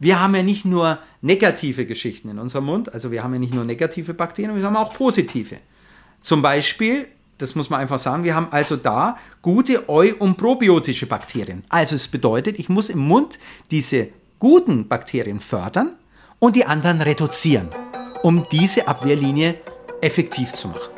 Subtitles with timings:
[0.00, 3.54] wir haben ja nicht nur negative Geschichten in unserem Mund, also wir haben ja nicht
[3.54, 5.58] nur negative Bakterien, wir haben auch positive.
[6.22, 7.06] Zum Beispiel,
[7.38, 11.64] das muss man einfach sagen, wir haben also da gute eu- und probiotische Bakterien.
[11.68, 13.38] Also es bedeutet, ich muss im Mund
[13.70, 14.08] diese
[14.38, 15.92] guten Bakterien fördern
[16.38, 17.68] und die anderen reduzieren,
[18.22, 19.56] um diese Abwehrlinie
[20.00, 20.94] effektiv zu machen.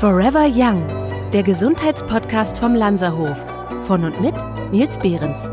[0.00, 0.84] Forever Young,
[1.32, 3.38] der Gesundheitspodcast vom Lanzerhof.
[3.86, 4.34] Von und mit
[4.72, 5.52] Nils Behrens.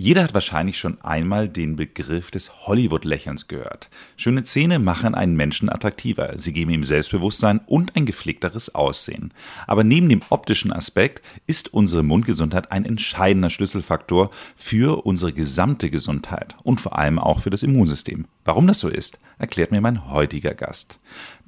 [0.00, 3.90] Jeder hat wahrscheinlich schon einmal den Begriff des Hollywood-Lächelns gehört.
[4.16, 9.34] Schöne Zähne machen einen Menschen attraktiver, sie geben ihm Selbstbewusstsein und ein gepflegteres Aussehen.
[9.66, 16.54] Aber neben dem optischen Aspekt ist unsere Mundgesundheit ein entscheidender Schlüsselfaktor für unsere gesamte Gesundheit
[16.62, 18.26] und vor allem auch für das Immunsystem.
[18.48, 20.98] Warum das so ist, erklärt mir mein heutiger Gast.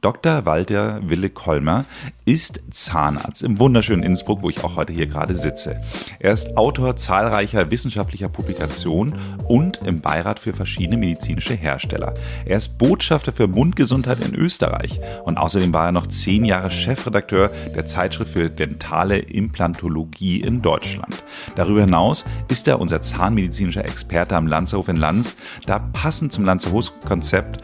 [0.02, 0.46] Dr.
[0.46, 1.84] Walter Wille Kolmer
[2.24, 5.80] ist Zahnarzt im wunderschönen Innsbruck, wo ich auch heute hier gerade sitze.
[6.20, 12.14] Er ist Autor zahlreicher wissenschaftlicher Publikationen und im Beirat für verschiedene medizinische Hersteller.
[12.46, 17.48] Er ist Botschafter für Mundgesundheit in Österreich und außerdem war er noch zehn Jahre Chefredakteur
[17.74, 21.24] der Zeitschrift für dentale Implantologie in Deutschland.
[21.56, 26.46] Darüber hinaus ist er unser zahnmedizinischer Experte am Lanzerhof in Lanz, da passend zum
[26.90, 27.62] Lanzerhof-Konzept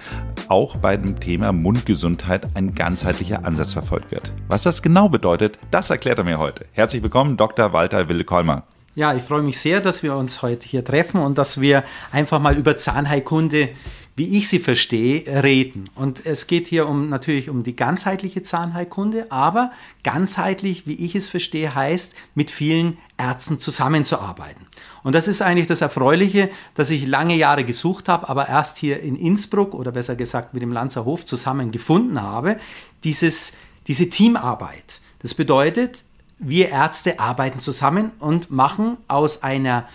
[0.48, 4.32] auch bei dem Thema Mundgesundheit ein ganzheitlicher Ansatz verfolgt wird.
[4.48, 6.66] Was das genau bedeutet, das erklärt er mir heute.
[6.72, 7.72] Herzlich willkommen, Dr.
[7.72, 8.64] Walter Wille-Kolmer.
[8.94, 12.40] Ja, ich freue mich sehr, dass wir uns heute hier treffen und dass wir einfach
[12.40, 13.70] mal über Zahnheilkunde,
[14.14, 15.90] wie ich sie verstehe, reden.
[15.94, 21.28] Und es geht hier um natürlich um die ganzheitliche Zahnheilkunde, aber ganzheitlich, wie ich es
[21.28, 24.65] verstehe, heißt, mit vielen Ärzten zusammenzuarbeiten.
[25.06, 29.00] Und das ist eigentlich das Erfreuliche, dass ich lange Jahre gesucht habe, aber erst hier
[29.00, 32.56] in Innsbruck oder besser gesagt mit dem Lanzer Hof zusammen gefunden habe,
[33.04, 33.52] dieses,
[33.86, 35.00] diese Teamarbeit.
[35.20, 36.02] Das bedeutet,
[36.40, 39.86] wir Ärzte arbeiten zusammen und machen aus einer,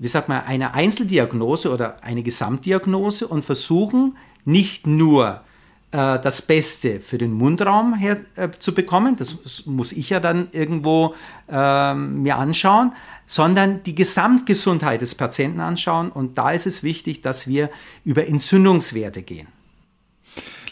[0.00, 5.42] wie sagt man, einer Einzeldiagnose oder eine Gesamtdiagnose und versuchen nicht nur
[5.96, 11.14] äh, das Beste für den Mundraum her, äh, bekommen, das muss ich ja dann irgendwo
[11.50, 12.92] äh, mir anschauen,
[13.24, 16.10] sondern die Gesamtgesundheit des Patienten anschauen.
[16.10, 17.70] Und da ist es wichtig, dass wir
[18.04, 19.48] über Entzündungswerte gehen.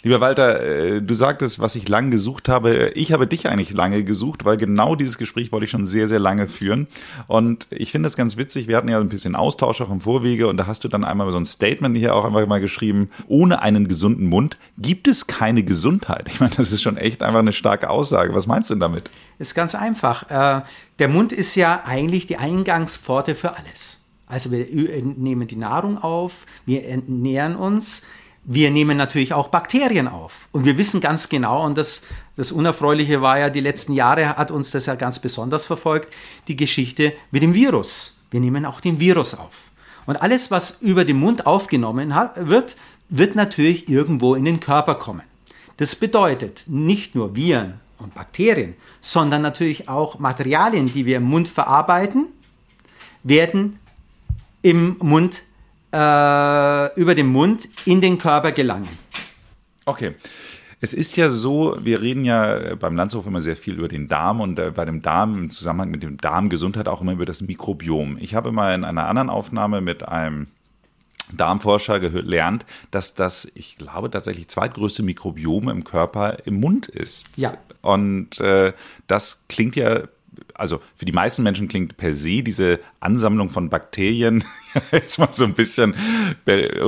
[0.05, 2.93] Lieber Walter, äh, du sagtest, was ich lange gesucht habe.
[2.95, 6.19] Ich habe dich eigentlich lange gesucht, weil genau dieses Gespräch wollte ich schon sehr, sehr
[6.19, 6.89] lange führen.
[7.27, 8.69] Und ich finde es ganz witzig.
[8.69, 11.33] Wir hatten ja ein bisschen Austausch auch im Vorwege und da hast du dann einmal
[11.33, 13.09] so ein Statement hier auch einfach mal geschrieben.
[13.29, 16.29] Ohne einen gesunden Mund gibt es keine Gesundheit.
[16.29, 18.35] Ich meine, das ist schon echt einfach eine starke Aussage.
[18.35, 19.11] Was meinst du damit?
[19.39, 20.29] Ist ganz einfach.
[20.29, 20.65] Äh,
[20.99, 24.05] der Mund ist ja eigentlich die Eingangspforte für alles.
[24.27, 24.67] Also wir
[25.17, 28.05] nehmen die Nahrung auf, wir ernähren uns,
[28.45, 30.49] wir nehmen natürlich auch Bakterien auf.
[30.53, 32.03] Und wir wissen ganz genau, und das,
[32.37, 36.13] das Unerfreuliche war ja, die letzten Jahre hat uns das ja ganz besonders verfolgt,
[36.49, 38.19] die Geschichte mit dem Virus.
[38.31, 39.71] Wir nehmen auch den Virus auf.
[40.07, 42.77] Und alles, was über den Mund aufgenommen hat, wird,
[43.09, 45.23] wird natürlich irgendwo in den Körper kommen.
[45.79, 51.49] Das bedeutet, nicht nur Viren und Bakterien, sondern natürlich auch Materialien, die wir im Mund
[51.49, 52.27] verarbeiten,
[53.23, 53.79] werden
[54.63, 55.43] im Mund
[55.95, 58.89] äh, über den Mund in den Körper gelangen.
[59.85, 60.15] Okay.
[60.81, 64.41] Es ist ja so, wir reden ja beim Landshof immer sehr viel über den Darm
[64.41, 68.19] und äh, bei dem Darm im Zusammenhang mit dem Darmgesundheit auch immer über das Mikrobiom.
[68.21, 70.49] Ich habe mal in einer anderen Aufnahme mit einem
[71.33, 77.29] Darmforscher gelernt, dass das, ich glaube, tatsächlich zweitgrößte Mikrobiom im Körper im Mund ist.
[77.37, 77.57] Ja.
[77.81, 78.75] Und äh,
[79.07, 80.03] das klingt ja
[80.55, 84.45] also für die meisten Menschen klingt per se diese Ansammlung von Bakterien
[84.93, 85.95] jetzt mal so ein bisschen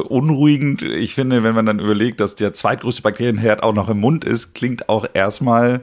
[0.09, 0.83] unruhigend.
[0.83, 4.55] Ich finde, wenn man dann überlegt, dass der zweitgrößte Bakterienherd auch noch im Mund ist,
[4.55, 5.83] klingt auch erstmal,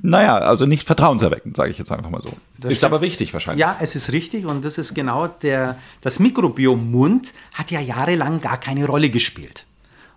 [0.00, 2.32] naja, also nicht vertrauenserweckend, sage ich jetzt einfach mal so.
[2.58, 3.60] Das ist aber wichtig wahrscheinlich.
[3.60, 8.40] Ja, es ist richtig und das ist genau der, das Mikrobiom Mund hat ja jahrelang
[8.40, 9.66] gar keine Rolle gespielt.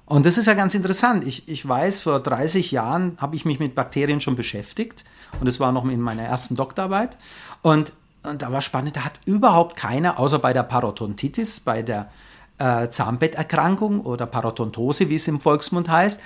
[0.06, 1.28] Und das ist ja ganz interessant.
[1.28, 5.04] Ich, ich weiß, vor 30 Jahren habe ich mich mit Bakterien schon beschäftigt.
[5.40, 7.18] Und das war noch in meiner ersten Doktorarbeit.
[7.62, 7.94] Und,
[8.24, 12.10] und da war spannend, da hat überhaupt keiner, außer bei der Parodontitis, bei der
[12.58, 16.22] äh, Zahnbetterkrankung oder Parodontose, wie es im Volksmund heißt,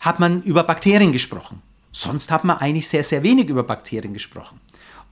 [0.00, 1.62] hat man über Bakterien gesprochen.
[1.92, 4.60] Sonst hat man eigentlich sehr, sehr wenig über Bakterien gesprochen.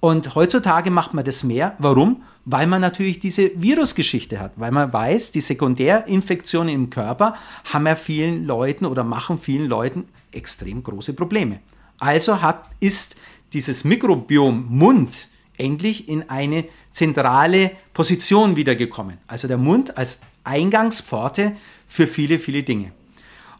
[0.01, 1.77] Und heutzutage macht man das mehr.
[1.79, 2.25] Warum?
[2.45, 7.37] Weil man natürlich diese Virusgeschichte hat, weil man weiß, die Sekundärinfektionen im Körper
[7.73, 11.61] haben ja vielen Leuten oder machen vielen Leuten extrem große Probleme.
[12.01, 13.17] Also hat, ist
[13.55, 19.19] dieses Mikrobiom Mund endlich in eine zentrale Position wiedergekommen.
[19.27, 21.53] Also der Mund als Eingangspforte
[21.87, 22.93] für viele, viele Dinge.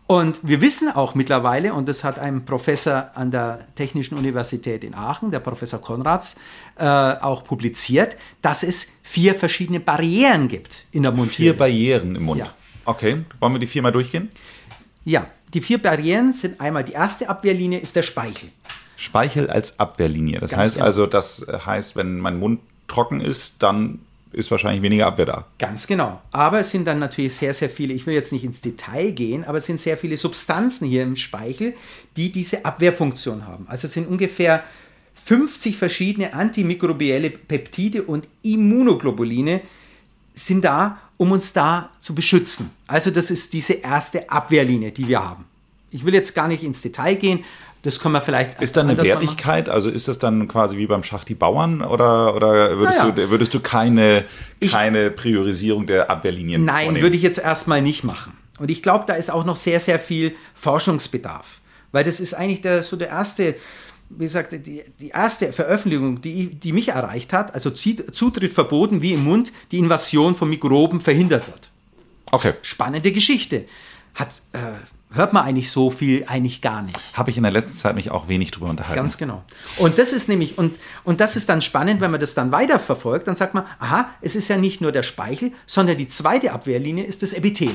[0.07, 4.95] Und wir wissen auch mittlerweile, und das hat ein Professor an der Technischen Universität in
[4.95, 6.37] Aachen, der Professor Konrads,
[6.77, 11.37] äh, auch publiziert, dass es vier verschiedene Barrieren gibt in der Mundhöhle.
[11.37, 12.41] Vier Barrieren im Mund.
[12.41, 12.53] Ja.
[12.85, 14.29] Okay, wollen wir die viermal durchgehen?
[15.07, 18.51] Ja, die vier Barrieren sind einmal die erste Abwehrlinie ist der Speichel.
[19.05, 20.41] Speichel als Abwehrlinie.
[20.41, 20.87] Das Ganz heißt genau.
[20.87, 24.01] also, das heißt, wenn mein Mund trocken ist, dann
[24.33, 25.45] ist wahrscheinlich weniger Abwehr da.
[25.59, 26.21] Ganz genau.
[26.33, 29.45] Aber es sind dann natürlich sehr, sehr viele, ich will jetzt nicht ins Detail gehen,
[29.45, 31.75] aber es sind sehr viele Substanzen hier im Speichel,
[32.17, 33.67] die diese Abwehrfunktion haben.
[33.69, 34.65] Also es sind ungefähr
[35.25, 39.61] 50 verschiedene antimikrobielle Peptide und Immunoglobuline
[40.35, 42.71] sind da, um uns da zu beschützen.
[42.87, 45.45] Also das ist diese erste Abwehrlinie, die wir haben.
[45.91, 47.45] Ich will jetzt gar nicht ins Detail gehen.
[47.85, 48.63] Das können wir vielleicht.
[48.63, 48.97] Ist da eine.
[48.97, 49.69] Wertigkeit?
[49.69, 53.11] Also ist das dann quasi wie beim Schach die Bauern oder, oder würdest, Naja.
[53.11, 54.25] du, würdest du keine,
[54.71, 57.03] keine Priorisierung der Abwehrlinien Nein, vornehmen?
[57.03, 58.33] würde ich jetzt erstmal nicht machen.
[58.59, 61.61] Und ich glaube, da ist auch noch sehr, sehr viel Forschungsbedarf.
[61.93, 63.55] Weil das ist eigentlich der, so der erste,
[64.09, 69.13] wie gesagt, die, die erste Veröffentlichung, die, die mich erreicht hat, also Zutritt verboten, wie
[69.13, 71.71] im Mund die Invasion von Mikroben verhindert wird.
[72.31, 72.55] Okay.
[72.63, 73.67] Spannende Geschichte.
[74.15, 74.59] Hat, äh,
[75.15, 76.99] hört man eigentlich so viel eigentlich gar nicht.
[77.15, 78.97] Habe ich in der letzten Zeit mich auch wenig drüber unterhalten.
[78.97, 79.43] Ganz genau.
[79.79, 83.27] Und das ist nämlich, und, und das ist dann spannend, wenn man das dann weiterverfolgt,
[83.27, 87.05] dann sagt man, aha, es ist ja nicht nur der Speichel, sondern die zweite Abwehrlinie
[87.05, 87.71] ist das Epithel.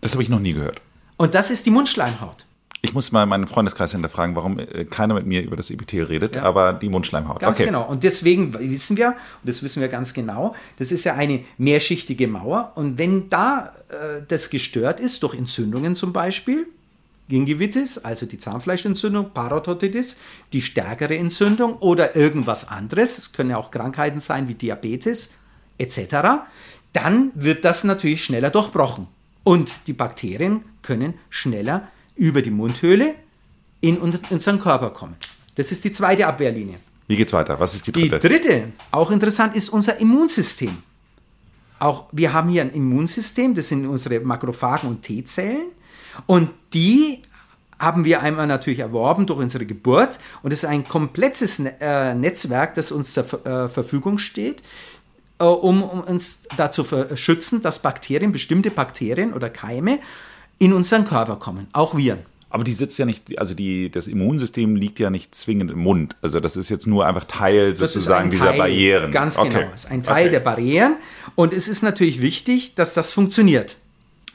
[0.00, 0.80] Das habe ich noch nie gehört.
[1.16, 2.44] Und das ist die Mundschleimhaut.
[2.80, 6.36] Ich muss mal meinen Freundeskreis hinterfragen, warum äh, keiner mit mir über das Epithel redet,
[6.36, 6.42] Ja.
[6.44, 7.40] aber die Mundschleimhaut.
[7.40, 7.66] Ganz okay.
[7.66, 7.88] genau.
[7.88, 12.28] Und deswegen wissen wir, und das wissen wir ganz genau, das ist ja eine mehrschichtige
[12.28, 12.72] Mauer.
[12.76, 16.66] Und wenn da äh, das gestört ist, durch Entzündungen zum Beispiel,
[17.28, 20.18] Gingivitis, also die Zahnfleischentzündung, Parotitis,
[20.52, 25.34] die stärkere Entzündung oder irgendwas anderes, es können ja auch Krankheiten sein wie Diabetes
[25.78, 26.16] etc.,
[26.94, 29.08] dann wird das natürlich schneller durchbrochen.
[29.44, 33.14] Und die Bakterien können schneller über die Mundhöhle
[33.80, 35.16] in unseren Körper kommen.
[35.54, 36.78] Das ist die zweite Abwehrlinie.
[37.06, 37.58] Wie geht's weiter?
[37.58, 38.28] Was ist die Die dritte?
[38.28, 40.76] dritte, auch interessant, ist unser Immunsystem.
[41.78, 45.66] Auch wir haben hier ein Immunsystem, das sind unsere Makrophagen und T-Zellen.
[46.26, 47.22] Und die
[47.78, 50.18] haben wir einmal natürlich erworben durch unsere Geburt.
[50.42, 54.62] Und es ist ein komplettes Ne- äh, Netzwerk, das uns zur äh, Verfügung steht,
[55.38, 60.00] äh, um, um uns dazu zu schützen, dass Bakterien, bestimmte Bakterien oder Keime
[60.58, 61.68] in unseren Körper kommen.
[61.72, 62.20] Auch Viren.
[62.50, 66.16] Aber die sitzt ja nicht, also die, das Immunsystem liegt ja nicht zwingend im Mund.
[66.22, 69.10] Also das ist jetzt nur einfach Teil sozusagen ein dieser Teil, Barrieren.
[69.12, 69.50] Ganz Okay.
[69.60, 69.74] genau.
[69.74, 70.30] Ist ein Teil Okay.
[70.30, 70.96] der Barrieren.
[71.34, 73.76] Und es ist natürlich wichtig, dass das funktioniert.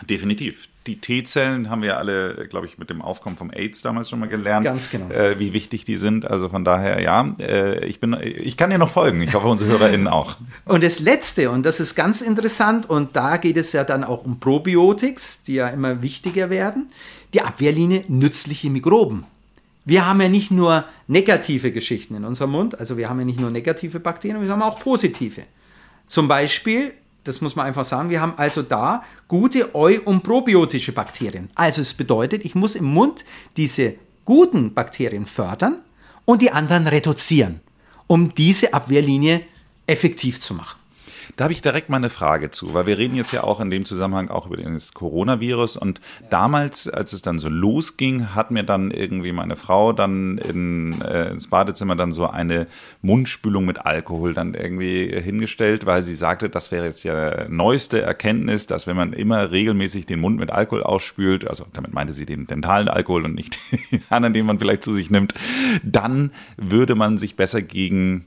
[0.07, 0.67] Definitiv.
[0.85, 4.27] Die T-Zellen haben wir alle, glaube ich, mit dem Aufkommen vom AIDS damals schon mal
[4.27, 4.65] gelernt.
[4.65, 5.09] Ganz genau.
[5.09, 6.29] Äh, wie wichtig die sind.
[6.29, 9.21] Also von daher, ja, äh, ich bin, ich kann dir noch folgen.
[9.21, 10.35] Ich hoffe, unsere HörerInnen auch.
[10.65, 14.23] Und das Letzte, und das ist ganz interessant, und da geht es ja dann auch
[14.25, 16.89] um Probiotics, die ja immer wichtiger werden,
[17.33, 19.25] die Abwehrlinie nützliche Mikroben.
[19.85, 23.39] Wir haben ja nicht nur negative Geschichten in unserem Mund, also wir haben ja nicht
[23.39, 25.43] nur negative Bakterien, wir haben auch positive.
[26.07, 30.91] Zum Beispiel, das muss man einfach sagen, wir haben also da gute eu- und probiotische
[30.91, 31.49] Bakterien.
[31.55, 33.23] Also es bedeutet, ich muss im Mund
[33.57, 35.77] diese guten Bakterien fördern
[36.25, 37.61] und die anderen reduzieren,
[38.07, 39.41] um diese Abwehrlinie
[39.87, 40.82] effektiv zu machen.
[41.35, 43.69] Da habe ich direkt mal eine Frage zu, weil wir reden jetzt ja auch in
[43.69, 45.77] dem Zusammenhang auch über das Coronavirus.
[45.77, 51.01] Und damals, als es dann so losging, hat mir dann irgendwie meine Frau dann in,
[51.01, 52.67] äh, ins Badezimmer dann so eine
[53.01, 58.67] Mundspülung mit Alkohol dann irgendwie hingestellt, weil sie sagte, das wäre jetzt ja neueste Erkenntnis,
[58.67, 62.45] dass wenn man immer regelmäßig den Mund mit Alkohol ausspült, also damit meinte sie den
[62.45, 63.59] dentalen Alkohol und nicht
[63.91, 65.33] den anderen, den man vielleicht zu sich nimmt,
[65.83, 68.25] dann würde man sich besser gegen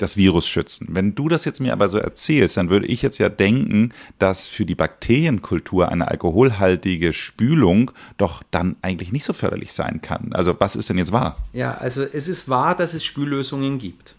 [0.00, 0.88] das Virus schützen.
[0.90, 4.46] Wenn du das jetzt mir aber so erzählst, dann würde ich jetzt ja denken, dass
[4.46, 10.32] für die Bakterienkultur eine alkoholhaltige Spülung doch dann eigentlich nicht so förderlich sein kann.
[10.32, 11.36] Also was ist denn jetzt wahr?
[11.52, 14.14] Ja, also es ist wahr, dass es Spüllösungen gibt.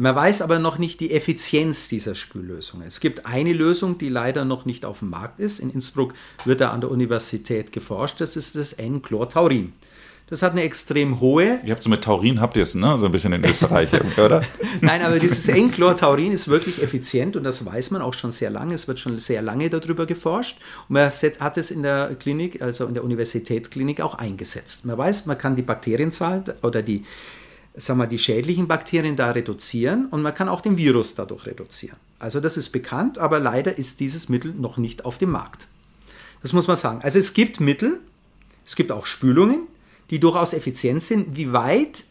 [0.00, 2.86] Man weiß aber noch nicht die Effizienz dieser Spüllösungen.
[2.86, 5.58] Es gibt eine Lösung, die leider noch nicht auf dem Markt ist.
[5.58, 8.20] In Innsbruck wird da an der Universität geforscht.
[8.20, 9.72] Das ist das N-Chlortaurin.
[10.30, 12.98] Das hat eine extrem hohe Ihr habt so mit Taurin, habt ihr es, ne?
[12.98, 14.42] So ein bisschen in Österreich, oder?
[14.82, 18.74] Nein, aber dieses N-Chlortaurin ist wirklich effizient und das weiß man auch schon sehr lange.
[18.74, 20.58] Es wird schon sehr lange darüber geforscht
[20.88, 24.84] und man hat es in der Klinik, also in der Universitätsklinik auch eingesetzt.
[24.84, 27.04] Man weiß, man kann die Bakterienzahl oder die,
[27.74, 31.96] sagen wir, die schädlichen Bakterien da reduzieren und man kann auch den Virus dadurch reduzieren.
[32.18, 35.68] Also das ist bekannt, aber leider ist dieses Mittel noch nicht auf dem Markt.
[36.42, 37.00] Das muss man sagen.
[37.02, 37.98] Also es gibt Mittel,
[38.66, 39.66] es gibt auch Spülungen,
[40.10, 41.36] die durchaus effizient sind.
[41.36, 42.04] Wie weit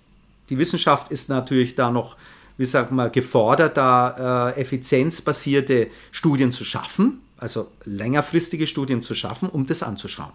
[0.50, 2.16] die Wissenschaft ist natürlich da noch,
[2.58, 9.50] wie sagt man, gefordert, da äh, effizienzbasierte Studien zu schaffen, also längerfristige Studien zu schaffen,
[9.50, 10.32] um das anzuschauen.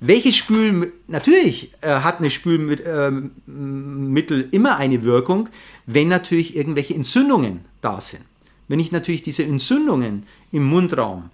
[0.00, 5.48] Welche Spülmittel, natürlich äh, hat eine Spülmittel äh, immer eine Wirkung,
[5.86, 8.24] wenn natürlich irgendwelche Entzündungen da sind.
[8.68, 11.30] Wenn ich natürlich diese Entzündungen im Mundraum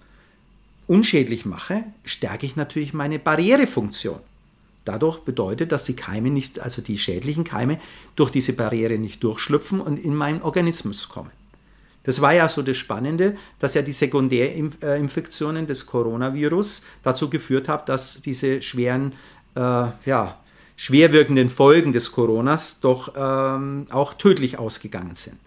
[0.87, 4.19] unschädlich mache, stärke ich natürlich meine Barrierefunktion.
[4.85, 7.77] Dadurch bedeutet, dass die Keime nicht, also die schädlichen Keime,
[8.15, 11.31] durch diese Barriere nicht durchschlüpfen und in meinen Organismus kommen.
[12.03, 17.83] Das war ja so das Spannende, dass ja die Sekundärinfektionen des Coronavirus dazu geführt haben,
[17.85, 19.13] dass diese schweren,
[19.55, 19.59] äh,
[20.05, 20.39] ja,
[20.75, 25.37] schwer wirkenden Folgen des Coronas doch ähm, auch tödlich ausgegangen sind.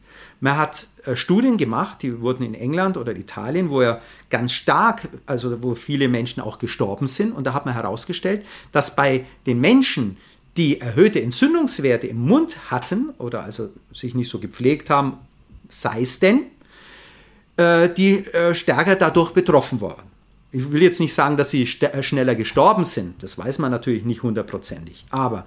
[0.40, 5.08] Man hat äh, Studien gemacht, die wurden in England oder Italien, wo ja ganz stark,
[5.24, 7.32] also wo viele Menschen auch gestorben sind.
[7.32, 10.18] Und da hat man herausgestellt, dass bei den Menschen,
[10.56, 15.18] die erhöhte Entzündungswerte im Mund hatten oder also sich nicht so gepflegt haben,
[15.70, 16.42] sei es denn,
[17.56, 20.04] äh, die äh, stärker dadurch betroffen waren.
[20.52, 24.22] Ich will jetzt nicht sagen, dass sie schneller gestorben sind, das weiß man natürlich nicht
[24.22, 25.44] hundertprozentig, aber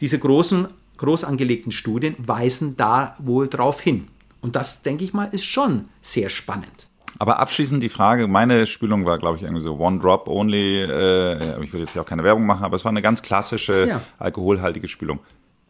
[0.00, 4.08] diese großen, groß angelegten Studien weisen da wohl drauf hin.
[4.40, 6.86] Und das, denke ich mal, ist schon sehr spannend.
[7.18, 10.82] Aber abschließend die Frage, meine Spülung war, glaube ich, irgendwie so One Drop Only.
[10.82, 13.88] Äh, ich will jetzt ja auch keine Werbung machen, aber es war eine ganz klassische
[13.88, 14.00] ja.
[14.18, 15.18] alkoholhaltige Spülung.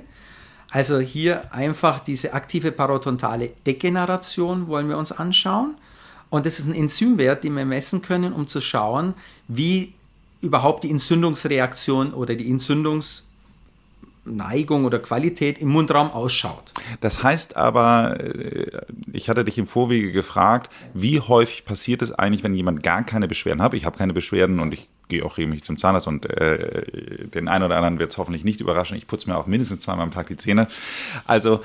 [0.73, 5.75] Also hier einfach diese aktive parodontale Degeneration wollen wir uns anschauen.
[6.31, 9.13] Und das ist ein Enzymwert, den wir messen können, um zu schauen,
[9.47, 9.93] wie
[10.41, 13.29] überhaupt die Entzündungsreaktion oder die Entzündungs
[14.25, 16.73] Neigung oder Qualität im Mundraum ausschaut.
[17.01, 22.43] Das heißt aber, äh, ich hatte dich im Vorwege gefragt, wie häufig passiert es eigentlich,
[22.43, 23.73] wenn jemand gar keine Beschwerden hat?
[23.73, 27.65] Ich habe keine Beschwerden und ich gehe auch regelmäßig zum Zahnarzt und äh, den einen
[27.65, 28.97] oder anderen wird es hoffentlich nicht überraschen.
[28.97, 30.67] Ich putze mir auch mindestens zweimal am Tag die Zähne.
[31.25, 31.61] Also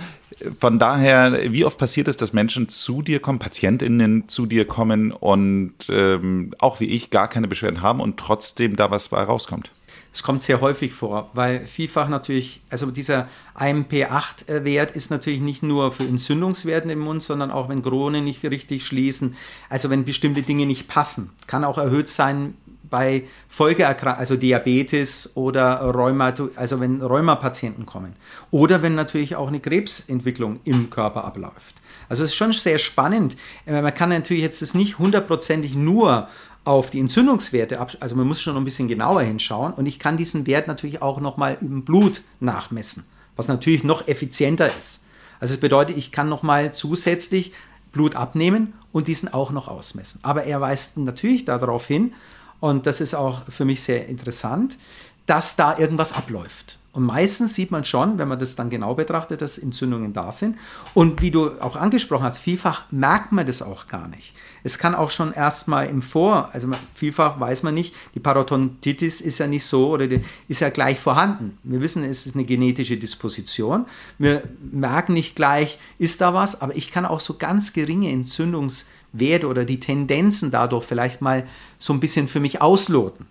[0.58, 5.12] von daher, wie oft passiert es, dass Menschen zu dir kommen, PatientInnen zu dir kommen
[5.12, 9.70] und ähm, auch wie ich gar keine Beschwerden haben und trotzdem da was bei rauskommt?
[10.18, 15.92] Es kommt sehr häufig vor, weil vielfach natürlich, also dieser IMP8-Wert ist natürlich nicht nur
[15.92, 19.36] für Entzündungswerten im Mund, sondern auch wenn Kronen nicht richtig schließen,
[19.68, 21.30] also wenn bestimmte Dinge nicht passen.
[21.46, 22.56] Kann auch erhöht sein
[22.90, 28.16] bei Folgeerkrankungen, also Diabetes oder Rheuma, also wenn Rheumapatienten kommen.
[28.50, 31.76] Oder wenn natürlich auch eine Krebsentwicklung im Körper abläuft.
[32.08, 33.36] Also es ist schon sehr spannend.
[33.66, 36.28] Äh, man kann natürlich jetzt das nicht hundertprozentig nur
[36.68, 40.18] auf die Entzündungswerte ab, also man muss schon ein bisschen genauer hinschauen und ich kann
[40.18, 43.06] diesen Wert natürlich auch nochmal im Blut nachmessen,
[43.36, 45.06] was natürlich noch effizienter ist.
[45.40, 47.52] Also es bedeutet, ich kann nochmal zusätzlich
[47.90, 50.20] Blut abnehmen und diesen auch noch ausmessen.
[50.22, 52.12] Aber er weist natürlich darauf hin,
[52.60, 54.76] und das ist auch für mich sehr interessant,
[55.24, 56.78] dass da irgendwas abläuft.
[56.92, 60.58] Und meistens sieht man schon, wenn man das dann genau betrachtet, dass Entzündungen da sind.
[60.92, 64.34] Und wie du auch angesprochen hast, vielfach merkt man das auch gar nicht.
[64.68, 69.38] Es kann auch schon erstmal im Vor, also vielfach weiß man nicht, die Parodontitis ist
[69.38, 70.06] ja nicht so oder
[70.46, 71.56] ist ja gleich vorhanden.
[71.62, 73.86] Wir wissen, es ist eine genetische Disposition.
[74.18, 79.48] Wir merken nicht gleich, ist da was, aber ich kann auch so ganz geringe Entzündungswerte
[79.48, 81.46] oder die Tendenzen dadurch vielleicht mal
[81.78, 83.24] so ein bisschen für mich ausloten.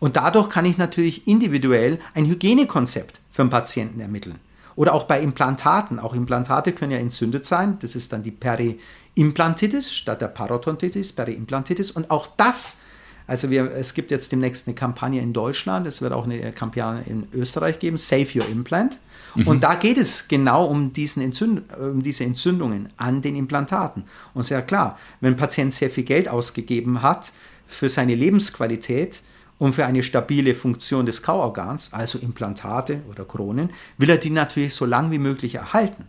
[0.00, 4.40] Und dadurch kann ich natürlich individuell ein Hygienekonzept für einen Patienten ermitteln.
[4.76, 5.98] Oder auch bei Implantaten.
[5.98, 7.78] Auch Implantate können ja entzündet sein.
[7.80, 11.90] Das ist dann die Periimplantitis statt der Parodontitis, Periimplantitis.
[11.90, 12.80] Und auch das,
[13.26, 17.04] also wir, es gibt jetzt demnächst eine Kampagne in Deutschland, es wird auch eine Kampagne
[17.06, 18.98] in Österreich geben, Save Your Implant.
[19.34, 19.48] Mhm.
[19.48, 24.04] Und da geht es genau um, diesen Entzünd um diese Entzündungen an den Implantaten.
[24.32, 27.32] Und sehr klar, wenn ein Patient sehr viel Geld ausgegeben hat
[27.66, 29.22] für seine Lebensqualität,
[29.64, 34.74] und für eine stabile Funktion des Kauorgans, also Implantate oder Kronen, will er die natürlich
[34.74, 36.04] so lang wie möglich erhalten.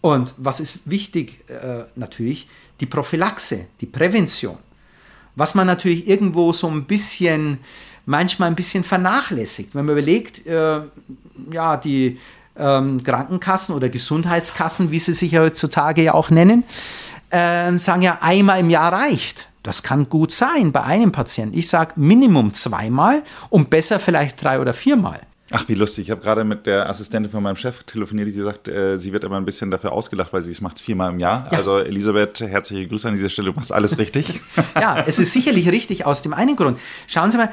[0.00, 2.48] Und was ist wichtig äh, natürlich?
[2.80, 4.56] Die Prophylaxe, die Prävention.
[5.34, 7.58] Was man natürlich irgendwo so ein bisschen,
[8.06, 9.74] manchmal ein bisschen vernachlässigt.
[9.74, 10.80] Wenn man überlegt, äh,
[11.52, 12.18] ja, die
[12.56, 16.64] ähm, Krankenkassen oder Gesundheitskassen, wie sie sich heutzutage ja auch nennen,
[17.28, 19.48] äh, sagen ja, einmal im Jahr reicht.
[19.66, 21.58] Das kann gut sein bei einem Patienten.
[21.58, 25.20] Ich sage Minimum zweimal und besser vielleicht drei oder viermal.
[25.50, 26.06] Ach, wie lustig.
[26.06, 29.12] Ich habe gerade mit der Assistentin von meinem Chef telefoniert, die sie sagt, äh, sie
[29.12, 31.48] wird immer ein bisschen dafür ausgelacht, weil sie es macht viermal im Jahr.
[31.50, 31.58] Ja.
[31.58, 34.40] Also Elisabeth, herzliche Grüße an dieser Stelle, du machst alles richtig.
[34.80, 36.78] ja, es ist sicherlich richtig aus dem einen Grund.
[37.08, 37.50] Schauen Sie mal,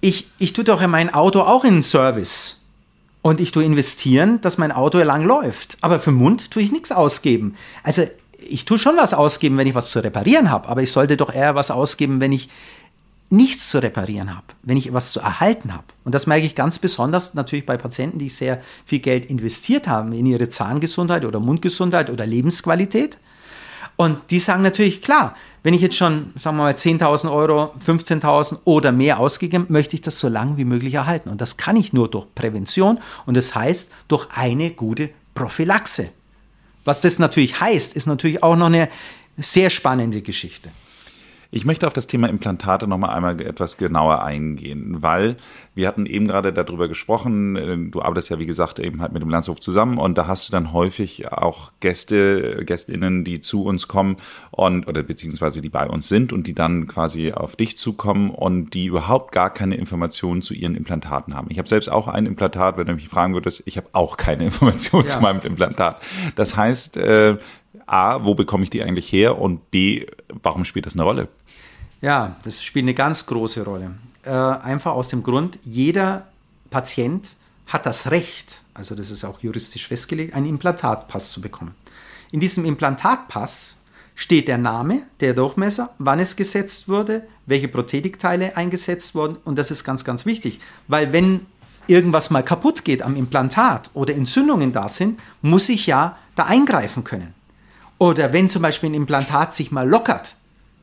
[0.00, 2.62] ich, ich tue doch in mein Auto auch in Service.
[3.22, 5.78] Und ich tue investieren, dass mein Auto lang läuft.
[5.80, 7.56] Aber für Mund tue ich nichts ausgeben.
[7.82, 8.06] Also
[8.50, 11.32] ich tue schon was ausgeben, wenn ich was zu reparieren habe, aber ich sollte doch
[11.32, 12.48] eher was ausgeben, wenn ich
[13.28, 15.84] nichts zu reparieren habe, wenn ich was zu erhalten habe.
[16.04, 20.12] Und das merke ich ganz besonders natürlich bei Patienten, die sehr viel Geld investiert haben
[20.12, 23.18] in ihre Zahngesundheit oder Mundgesundheit oder Lebensqualität.
[23.96, 28.58] Und die sagen natürlich, klar, wenn ich jetzt schon, sagen wir mal, 10.000 Euro, 15.000
[28.64, 31.30] oder mehr ausgegeben, möchte ich das so lange wie möglich erhalten.
[31.30, 36.10] Und das kann ich nur durch Prävention und das heißt durch eine gute Prophylaxe.
[36.86, 38.88] Was das natürlich heißt, ist natürlich auch noch eine
[39.36, 40.70] sehr spannende Geschichte.
[41.50, 45.36] Ich möchte auf das Thema Implantate noch mal einmal etwas genauer eingehen, weil
[45.74, 47.90] wir hatten eben gerade darüber gesprochen.
[47.90, 50.52] Du arbeitest ja, wie gesagt, eben halt mit dem Landshof zusammen und da hast du
[50.52, 54.16] dann häufig auch Gäste, Gästinnen, die zu uns kommen
[54.50, 58.74] und, oder beziehungsweise die bei uns sind und die dann quasi auf dich zukommen und
[58.74, 61.48] die überhaupt gar keine Informationen zu ihren Implantaten haben.
[61.50, 64.44] Ich habe selbst auch ein Implantat, wenn du mich fragen würdest, ich habe auch keine
[64.46, 65.10] Informationen ja.
[65.10, 66.02] zu meinem Implantat.
[66.34, 67.36] Das heißt, äh,
[67.86, 69.38] A, wo bekomme ich die eigentlich her?
[69.38, 70.06] Und B,
[70.42, 71.28] warum spielt das eine Rolle?
[72.00, 73.92] Ja, das spielt eine ganz große Rolle.
[74.24, 76.26] Äh, einfach aus dem Grund, jeder
[76.70, 77.28] Patient
[77.66, 81.74] hat das Recht, also das ist auch juristisch festgelegt, einen Implantatpass zu bekommen.
[82.32, 83.78] In diesem Implantatpass
[84.14, 89.70] steht der Name, der Durchmesser, wann es gesetzt wurde, welche Prothetikteile eingesetzt wurden und das
[89.70, 91.46] ist ganz, ganz wichtig, weil wenn
[91.86, 97.04] irgendwas mal kaputt geht am Implantat oder Entzündungen da sind, muss ich ja da eingreifen
[97.04, 97.35] können.
[97.98, 100.34] Oder wenn zum Beispiel ein Implantat sich mal lockert,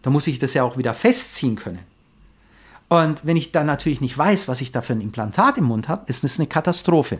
[0.02, 1.80] dann muss ich das ja auch wieder festziehen können.
[2.90, 5.88] Und wenn ich dann natürlich nicht weiß, was ich da für ein Implantat im Mund
[5.88, 7.20] habe, ist das eine Katastrophe.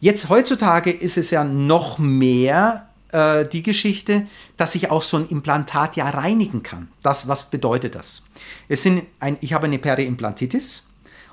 [0.00, 5.28] Jetzt heutzutage ist es ja noch mehr äh, die Geschichte, dass ich auch so ein
[5.28, 6.88] Implantat ja reinigen kann.
[7.02, 8.24] Das, was bedeutet das?
[8.68, 10.90] Es sind ein, ich habe eine Periimplantitis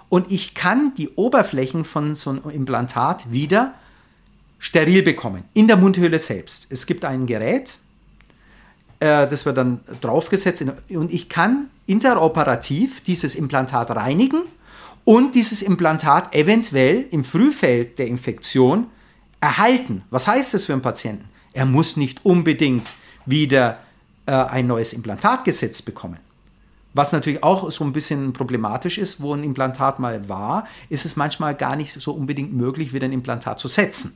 [0.08, 3.74] und ich kann die Oberflächen von so einem Implantat wieder
[4.62, 6.68] steril bekommen, in der Mundhöhle selbst.
[6.70, 7.77] Es gibt ein Gerät,
[9.00, 14.44] äh, das wird dann draufgesetzt und ich kann interoperativ dieses Implantat reinigen
[15.03, 18.86] und dieses Implantat eventuell im Frühfeld der Infektion
[19.42, 20.03] erhalten.
[20.12, 21.27] Was heißt das für einen Patienten?
[21.53, 22.94] Er muss nicht unbedingt
[23.25, 23.79] wieder
[24.27, 26.20] äh, ein neues Implantat gesetzt bekommen.
[26.94, 31.16] Was natürlich auch so ein bisschen problematisch ist, wo ein Implantat mal war, ist es
[31.16, 34.16] manchmal gar nicht so unbedingt möglich, wieder ein Implantat zu setzen.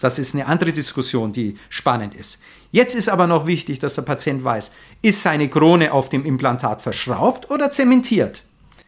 [0.00, 2.40] Das ist eine andere Diskussion, die spannend ist.
[2.70, 6.82] Jetzt ist aber noch wichtig, dass der Patient weiß, ist seine Krone auf dem Implantat
[6.82, 8.42] verschraubt oder zementiert?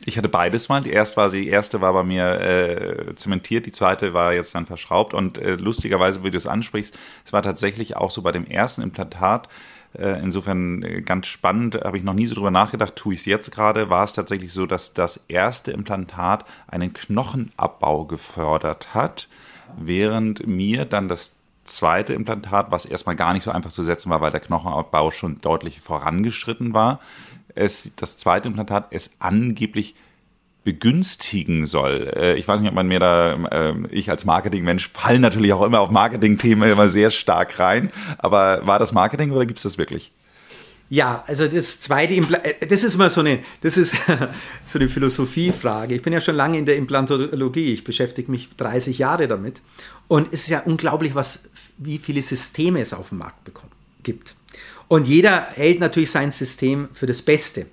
[0.06, 0.82] Ich hatte beides mal.
[0.82, 4.64] Die erste war, die erste war bei mir äh, zementiert, die zweite war jetzt dann
[4.64, 5.12] verschraubt.
[5.12, 8.80] Und äh, lustigerweise, wie du es ansprichst, es war tatsächlich auch so bei dem ersten
[8.80, 9.48] Implantat.
[9.92, 13.26] Äh, insofern äh, ganz spannend, habe ich noch nie so drüber nachgedacht, tue ich es
[13.26, 19.28] jetzt gerade, war es tatsächlich so, dass das erste Implantat einen Knochenabbau gefördert hat
[19.78, 24.20] während mir dann das zweite Implantat, was erstmal gar nicht so einfach zu setzen war,
[24.20, 27.00] weil der Knochenabbau schon deutlich vorangeschritten war,
[27.54, 29.94] es, das zweite Implantat es angeblich
[30.62, 32.12] begünstigen soll.
[32.14, 35.62] Äh, ich weiß nicht, ob man mir da, äh, ich als Marketingmensch fallen natürlich auch
[35.62, 39.78] immer auf Marketing-Themen immer sehr stark rein, aber war das Marketing oder gibt es das
[39.78, 40.12] wirklich?
[40.92, 43.94] Ja, also das zweite, Impl äh, das ist immer so eine, das ist
[44.66, 45.94] so eine Philosophiefrage.
[45.94, 49.62] Ich bin ja schon lange in der Implantologie, ich beschäftige mich 30 Jahre damit.
[50.08, 51.44] Und es ist ja unglaublich, was,
[51.78, 53.72] wie viele Systeme es auf dem Markt bekommt,
[54.02, 54.34] gibt.
[54.88, 57.66] Und jeder hält natürlich sein System für das Beste.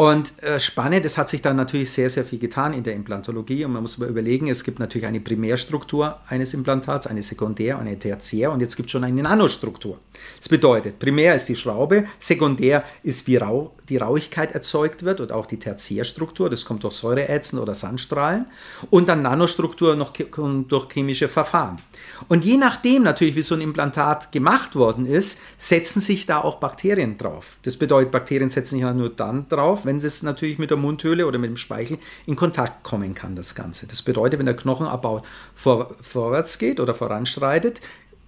[0.00, 3.64] Und äh, spannend, es hat sich dann natürlich sehr, sehr viel getan in der Implantologie
[3.64, 7.98] und man muss mal überlegen, es gibt natürlich eine Primärstruktur eines Implantats, eine Sekundär, eine
[7.98, 9.98] Tertiär und jetzt gibt es schon eine Nanostruktur.
[10.38, 15.32] Das bedeutet, primär ist die Schraube, sekundär ist, wie rau die Rauigkeit erzeugt wird und
[15.32, 18.46] auch die Tertiärstruktur, das kommt durch Säureätzen oder Sandstrahlen
[18.90, 21.80] und dann Nanostruktur noch durch chemische Verfahren.
[22.28, 26.56] Und je nachdem natürlich, wie so ein Implantat gemacht worden ist, setzen sich da auch
[26.56, 27.56] Bakterien drauf.
[27.62, 31.26] Das bedeutet, Bakterien setzen sich ja nur dann drauf, wenn es natürlich mit der Mundhöhle
[31.26, 33.86] oder mit dem Speichel in Kontakt kommen kann, das Ganze.
[33.86, 35.22] Das bedeutet, wenn der Knochenabbau
[35.54, 37.80] vor, vorwärts geht oder voranschreitet,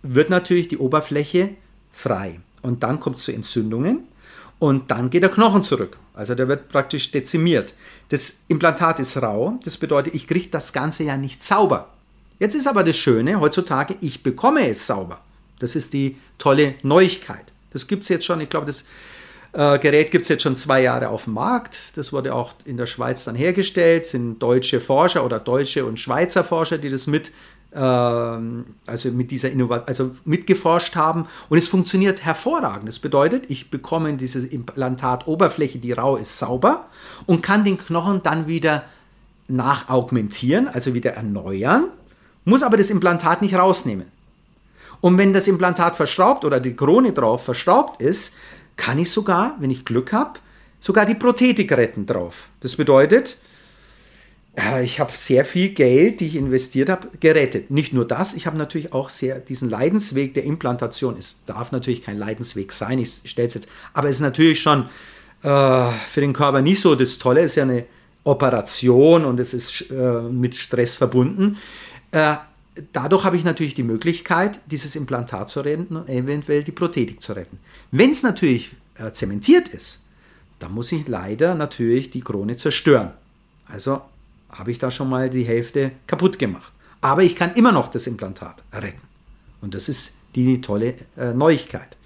[0.03, 1.51] wird natürlich die Oberfläche
[1.92, 2.40] frei.
[2.62, 4.05] Und dann kommt es zu Entzündungen
[4.59, 5.99] und dann geht der Knochen zurück.
[6.14, 7.75] Also der wird praktisch dezimiert.
[8.09, 11.90] Das Implantat ist rau, das bedeutet, ich kriege das Ganze ja nicht sauber.
[12.38, 15.20] Jetzt ist aber das Schöne, heutzutage, ich bekomme es sauber.
[15.59, 17.44] Das ist die tolle Neuigkeit.
[17.70, 18.87] Das gibt es jetzt schon, ich glaube, das
[19.53, 21.97] Äh, Gerät gibt es jetzt schon zwei Jahre auf dem Markt.
[21.97, 24.07] Das wurde auch in der Schweiz dann hergestellt.
[24.07, 27.33] Sind deutsche Forscher oder deutsche und Schweizer Forscher, die das mit
[27.73, 32.89] ähm, also mit dieser Innovation, also mitgeforscht haben und es funktioniert hervorragend.
[32.89, 36.87] Das bedeutet, ich bekomme diese Implantatoberfläche, die rau ist, sauber
[37.27, 38.85] und kann den Knochen dann wieder
[39.47, 41.85] nachaugmentieren, also wieder erneuern,
[42.45, 44.07] muss aber das Implantat nicht rausnehmen.
[45.01, 48.35] Und wenn das Implantat verschraubt oder die Krone drauf verschraubt ist,
[48.77, 50.41] kann ich sogar, wenn ich Glück habe,
[50.79, 52.49] sogar die Prothetik retten drauf.
[52.61, 53.37] Das bedeutet,
[54.83, 57.71] ich habe sehr viel Geld, die ich investiert habe, gerettet.
[57.71, 61.17] Nicht nur das, ich habe natürlich auch sehr diesen Leidensweg der Implantation.
[61.19, 64.89] Es darf natürlich kein Leidensweg sein, ich stelle es jetzt, aber es ist natürlich schon
[65.43, 67.41] äh, für den Körper nicht so das Tolle.
[67.41, 67.87] Es ist ja eine
[68.25, 71.57] Operation und es ist äh, mit Stress verbunden.
[72.11, 72.37] Äh,
[72.93, 77.33] dadurch habe ich natürlich die Möglichkeit, dieses Implantat zu retten und eventuell die Prothetik zu
[77.33, 77.59] retten.
[77.91, 80.05] Wenn es natürlich äh, zementiert ist,
[80.59, 83.13] dann muss ich leider natürlich die Krone zerstören.
[83.67, 84.03] Also
[84.51, 86.73] habe ich da schon mal die Hälfte kaputt gemacht.
[87.01, 89.01] Aber ich kann immer noch das Implantat retten.
[89.61, 91.97] Und das ist die tolle äh, Neuigkeit.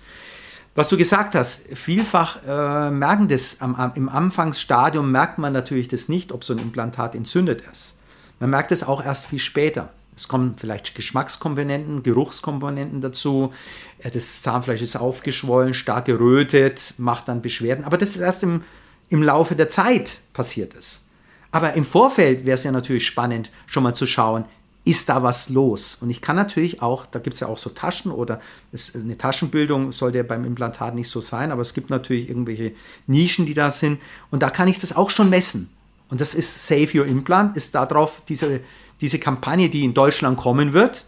[0.77, 5.89] Was du gesagt hast, vielfach äh, merken das am, am, im Anfangsstadium merkt man natürlich
[5.89, 7.97] das nicht, ob so ein Implantat entzündet ist.
[8.41, 9.91] Man merkt es auch erst viel später.
[10.17, 13.53] Es kommen vielleicht Geschmackskomponenten, Geruchskomponenten dazu.
[13.99, 17.85] Äh, das Zahnfleisch ist aufgeschwollen, stark gerötet, macht dann Beschwerden.
[17.85, 18.63] Aber das ist erst im,
[19.09, 21.03] im Laufe der Zeit passiert ist.
[21.51, 24.45] Aber im Vorfeld wäre es ja natürlich spannend, schon mal zu schauen,
[24.85, 25.97] ist da was los?
[26.01, 29.17] Und ich kann natürlich auch, da gibt es ja auch so Taschen oder es, eine
[29.17, 32.73] Taschenbildung sollte ja beim Implantat nicht so sein, aber es gibt natürlich irgendwelche
[33.07, 34.01] Nischen, die da sind.
[34.31, 35.71] Und da kann ich das auch schon messen.
[36.11, 38.61] Und das ist Save Your Implant, ist darauf diese,
[39.01, 41.05] diese Kampagne, die in Deutschland kommen wird,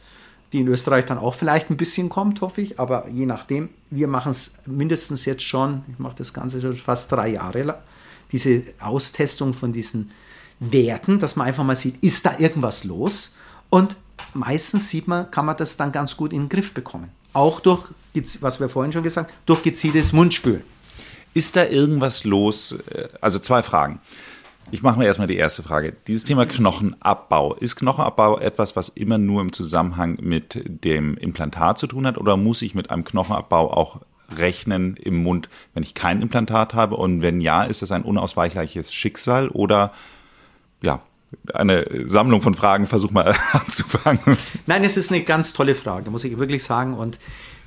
[0.52, 4.08] die in Österreich dann auch vielleicht ein bisschen kommt, hoffe ich, aber je nachdem, wir
[4.08, 7.78] machen es mindestens jetzt schon, ich mache das Ganze schon fast drei Jahre,
[8.32, 10.10] diese Austestung von diesen
[10.58, 13.36] Werten, dass man einfach mal sieht, ist da irgendwas los?
[13.70, 13.96] Und
[14.34, 17.10] meistens sieht man, kann man das dann ganz gut in den Griff bekommen.
[17.32, 17.90] Auch durch,
[18.40, 20.64] was wir vorhin schon gesagt haben, durch gezieltes Mundspülen.
[21.34, 22.76] Ist da irgendwas los?
[23.20, 24.00] Also zwei Fragen.
[24.72, 25.94] Ich mache mir erstmal die erste Frage.
[26.08, 27.54] Dieses Thema Knochenabbau.
[27.54, 32.36] Ist Knochenabbau etwas, was immer nur im Zusammenhang mit dem Implantat zu tun hat oder
[32.36, 34.00] muss ich mit einem Knochenabbau auch
[34.36, 36.96] rechnen im Mund, wenn ich kein Implantat habe?
[36.96, 39.92] Und wenn ja, ist das ein unausweichliches Schicksal oder
[40.82, 41.00] ja,
[41.54, 44.36] eine Sammlung von Fragen, versuch mal anzufangen.
[44.66, 46.94] Nein, es ist eine ganz tolle Frage, muss ich wirklich sagen.
[46.94, 47.18] Und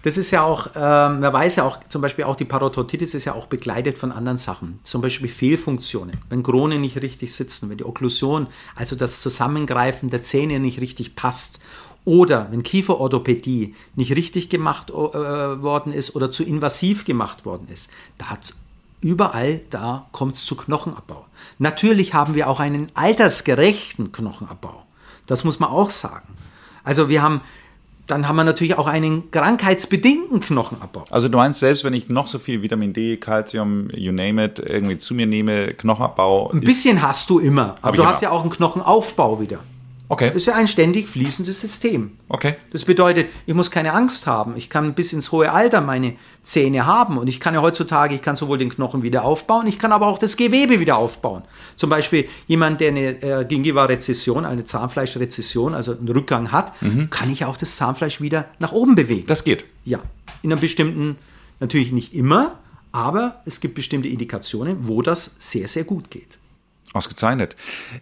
[0.01, 3.25] das ist ja auch, ähm, man weiß ja auch, zum Beispiel auch die Parodontitis ist
[3.25, 4.79] ja auch begleitet von anderen Sachen.
[4.83, 10.23] Zum Beispiel Fehlfunktionen, wenn Kronen nicht richtig sitzen, wenn die Okklusion, also das Zusammengreifen der
[10.23, 11.59] Zähne nicht richtig passt.
[12.05, 17.91] Oder wenn Kieferorthopädie nicht richtig gemacht äh, worden ist oder zu invasiv gemacht worden ist,
[18.17, 18.53] da hat
[19.01, 21.25] überall da kommt es zu Knochenabbau.
[21.57, 24.83] Natürlich haben wir auch einen altersgerechten Knochenabbau.
[25.27, 26.35] Das muss man auch sagen.
[26.83, 27.41] Also wir haben
[28.09, 31.05] dann haben wir natürlich auch einen krankheitsbedingten Knochenabbau.
[31.09, 34.59] Also du meinst, selbst wenn ich noch so viel Vitamin D, Calcium, you name it,
[34.59, 36.51] irgendwie zu mir nehme, Knochenabbau.
[36.51, 38.11] Ein bisschen hast du immer, aber du immer.
[38.11, 39.59] hast ja auch einen Knochenaufbau wieder.
[40.11, 40.29] Okay.
[40.29, 42.17] Das ist ja ein ständig fließendes System.
[42.29, 42.55] Okay.
[42.71, 44.57] Das bedeutet, ich muss keine Angst haben.
[44.57, 48.23] Ich kann bis ins hohe Alter meine Zähne haben und ich kann ja heutzutage, ich
[48.23, 51.43] kann sowohl den Knochen wieder aufbauen, ich kann aber auch das Gewebe wieder aufbauen.
[51.75, 57.11] Zum Beispiel jemand, der eine äh, Gingiva-Rezession, eine Zahnfleischrezession, also einen Rückgang hat, mhm.
[57.11, 59.27] kann ich auch das Zahnfleisch wieder nach oben bewegen.
[59.27, 59.63] Das geht.
[59.85, 59.99] Ja,
[60.41, 61.17] in einem bestimmten,
[61.59, 62.57] natürlich nicht immer,
[62.91, 66.39] aber es gibt bestimmte Indikationen, wo das sehr, sehr gut geht.
[66.93, 67.55] Ausgezeichnet.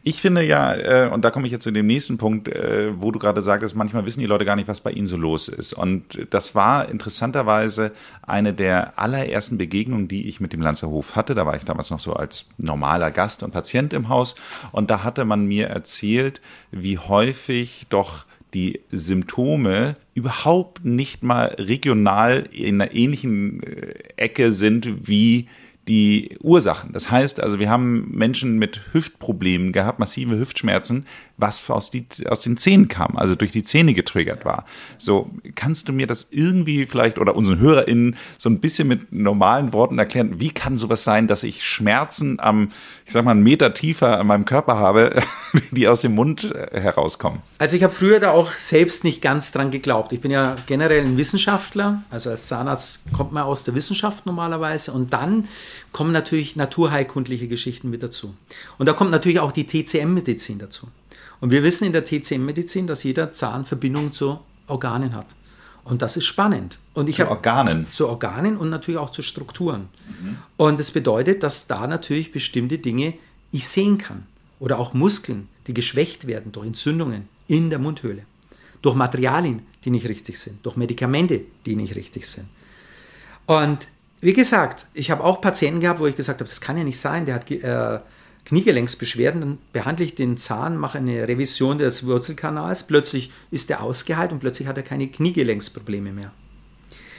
[0.04, 3.12] Ich finde ja, äh, und da komme ich jetzt zu dem nächsten Punkt, äh, wo
[3.12, 5.73] du gerade sagtest, manchmal wissen die Leute gar nicht, was bei ihnen so los ist.
[5.73, 11.36] Und das war interessanterweise eine der allerersten Begegnungen, die ich mit dem Lanzerhof hatte.
[11.36, 14.36] Da war ich damals noch so als normaler Gast und Patient im Haus.
[14.71, 16.39] Und da hatte man mir erzählt,
[16.71, 25.08] wie häufig doch die Symptome überhaupt nicht mal regional in einer ähnlichen äh, Ecke sind
[25.08, 25.47] wie
[25.88, 26.91] die Ursachen.
[26.91, 31.06] Das heißt also, wir haben Menschen mit Hüftproblemen gehabt, massive Hüftschmerzen,
[31.38, 34.65] was aus, die, aus den Zähnen kam, also durch die Zähne getriggert war.
[34.97, 39.71] So, kannst du mir das irgendwie vielleicht oder unseren HörerInnen so ein bisschen mit normalen
[39.71, 42.69] Worten erklären, wie kann sowas sein, dass ich Schmerzen am,
[43.06, 45.21] ich sag mal, einen Meter tiefer an meinem Körper habe,
[45.71, 47.41] die aus dem Mund äh, herauskommen?
[47.60, 50.12] Also ich habe früher da auch selbst nicht ganz dran geglaubt.
[50.12, 54.91] Ich bin ja generell ein Wissenschaftler, also als Zahnarzt kommt man aus der Wissenschaft normalerweise
[54.91, 55.47] und dann
[55.91, 58.33] kommen natürlich naturheilkundliche Geschichten mit dazu.
[58.77, 60.87] Und da kommt natürlich auch die TCM-Medizin dazu.
[61.39, 65.27] Und wir wissen in der TCM-Medizin, dass jeder Zahn Verbindung zu Organen hat.
[65.83, 66.79] Und das ist spannend.
[66.93, 67.87] Und ich Zu hab- Organen.
[67.91, 69.87] Zu Organen und natürlich auch zu Strukturen.
[70.57, 73.13] Und das bedeutet, dass da natürlich bestimmte Dinge
[73.51, 74.25] ich sehen kann.
[74.59, 78.23] Oder auch Muskeln, die geschwächt werden durch Entzündungen in der Mundhöhle.
[78.81, 80.65] Durch Materialien, die nicht richtig sind.
[80.65, 82.47] Durch Medikamente, die nicht richtig sind.
[83.45, 83.87] Und
[84.21, 86.99] wie gesagt, ich habe auch Patienten gehabt, wo ich gesagt habe, das kann ja nicht
[86.99, 87.99] sein, der hat äh,
[88.45, 94.32] Kniegelenksbeschwerden, dann behandle ich den Zahn, mache eine Revision des Wurzelkanals, plötzlich ist der ausgeheilt
[94.32, 96.32] und plötzlich hat er keine Kniegelenksprobleme mehr.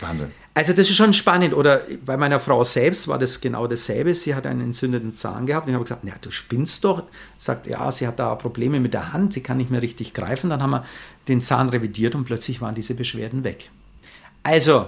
[0.00, 0.30] Wahnsinn.
[0.54, 1.54] Also das ist schon spannend.
[1.54, 4.14] Oder bei meiner Frau selbst war das genau dasselbe.
[4.14, 7.04] Sie hat einen entzündeten Zahn gehabt und ich habe gesagt, ja, du spinnst doch.
[7.36, 10.50] Sagt, ja, sie hat da Probleme mit der Hand, sie kann nicht mehr richtig greifen.
[10.50, 10.84] Dann haben wir
[11.28, 13.70] den Zahn revidiert und plötzlich waren diese Beschwerden weg.
[14.42, 14.86] Also,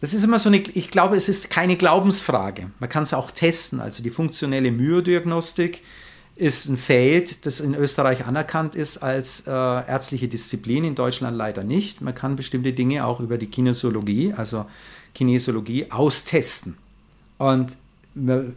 [0.00, 2.70] das ist immer so eine, ich glaube, es ist keine Glaubensfrage.
[2.78, 3.80] Man kann es auch testen.
[3.80, 5.82] Also die funktionelle Myodiagnostik
[6.36, 11.64] ist ein Feld, das in Österreich anerkannt ist als äh, ärztliche Disziplin, in Deutschland leider
[11.64, 12.00] nicht.
[12.00, 14.66] Man kann bestimmte Dinge auch über die Kinesiologie, also
[15.14, 16.78] Kinesiologie, austesten.
[17.38, 17.76] Und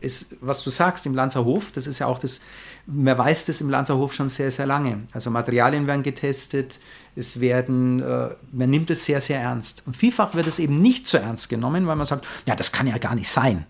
[0.01, 2.41] ist, was du sagst im Lanzerhof, das ist ja auch das,
[2.87, 5.01] man weiß das im Lanzerhof schon sehr, sehr lange.
[5.11, 6.79] Also Materialien werden getestet,
[7.15, 9.83] es werden, äh, man nimmt es sehr, sehr ernst.
[9.85, 12.87] Und vielfach wird es eben nicht so ernst genommen, weil man sagt, ja, das kann
[12.87, 13.65] ja gar nicht sein.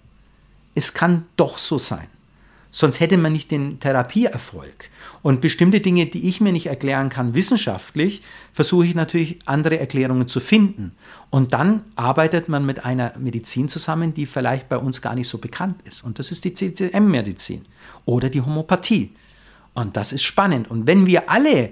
[0.76, 2.08] Es kann doch so sein.
[2.74, 4.90] Sonst hätte man nicht den Therapieerfolg.
[5.24, 8.22] Und bestimmte Dinge, die ich mir nicht erklären kann, wissenschaftlich,
[8.54, 10.94] versuche ich natürlich andere Erklärungen zu finden.
[11.30, 15.38] Und dann arbeitet man mit einer Medizin zusammen, die vielleicht bei uns gar nicht so
[15.38, 16.04] bekannt ist.
[16.04, 17.66] Und das ist die CCM-Medizin
[18.06, 19.12] oder die Homöopathie.
[19.74, 20.72] Und das ist spannend.
[20.72, 21.72] Und wenn wir alle,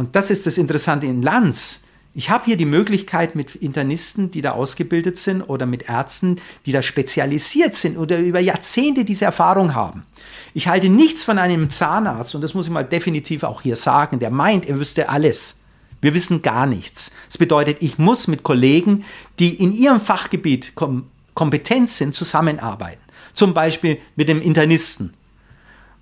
[0.00, 1.82] und das ist das Interessante in Lanz,
[2.14, 6.72] ich habe hier die Möglichkeit mit Internisten, die da ausgebildet sind oder mit Ärzten, die
[6.72, 10.06] da spezialisiert sind oder über Jahrzehnte diese Erfahrung haben.
[10.54, 14.20] Ich halte nichts von einem Zahnarzt, und das muss ich mal definitiv auch hier sagen,
[14.20, 15.58] der meint, er wüsste alles.
[16.00, 17.12] Wir wissen gar nichts.
[17.26, 19.04] Das bedeutet, ich muss mit Kollegen,
[19.38, 23.02] die in ihrem Fachgebiet kom kompetent sind, zusammenarbeiten.
[23.34, 25.12] Zum Beispiel mit dem Internisten,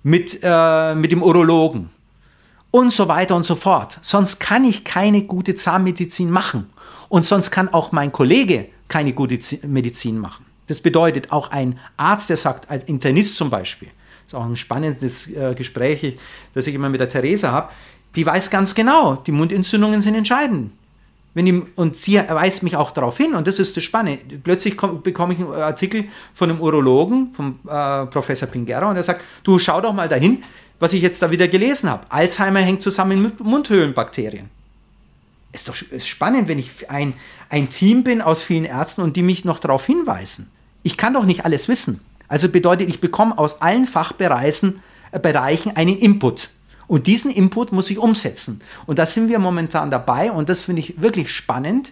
[0.03, 1.89] mit, äh, mit dem Urologen,
[2.71, 3.99] und so weiter und so fort.
[4.01, 6.69] Sonst kann ich keine gute Zahnmedizin machen.
[7.09, 10.45] Und sonst kann auch mein Kollege keine gute Medizin machen.
[10.67, 14.55] Das bedeutet, auch ein Arzt, der sagt, als Internist zum Beispiel, das ist auch ein
[14.55, 16.15] spannendes äh, Gespräch,
[16.53, 17.69] das ich immer mit der Theresa habe,
[18.15, 20.71] die weiß ganz genau, die Mundentzündungen sind entscheidend.
[21.33, 24.37] Wenn die, und sie weist mich auch darauf hin, und das ist das Spannende.
[24.43, 29.03] Plötzlich komm, bekomme ich einen Artikel von einem Urologen, vom äh, Professor Pingera, und er
[29.03, 30.43] sagt, du schau doch mal dahin,
[30.79, 32.05] was ich jetzt da wieder gelesen habe.
[32.09, 34.49] Alzheimer hängt zusammen mit Mundhöhlenbakterien.
[35.51, 37.13] Ist doch ist spannend, wenn ich ein,
[37.49, 40.51] ein Team bin aus vielen Ärzten und die mich noch darauf hinweisen.
[40.83, 42.01] Ich kann doch nicht alles wissen.
[42.27, 46.49] Also bedeutet, ich bekomme aus allen Fachbereichen äh, Bereichen einen Input.
[46.87, 48.61] Und diesen Input muss ich umsetzen.
[48.85, 51.91] Und da sind wir momentan dabei und das finde ich wirklich spannend,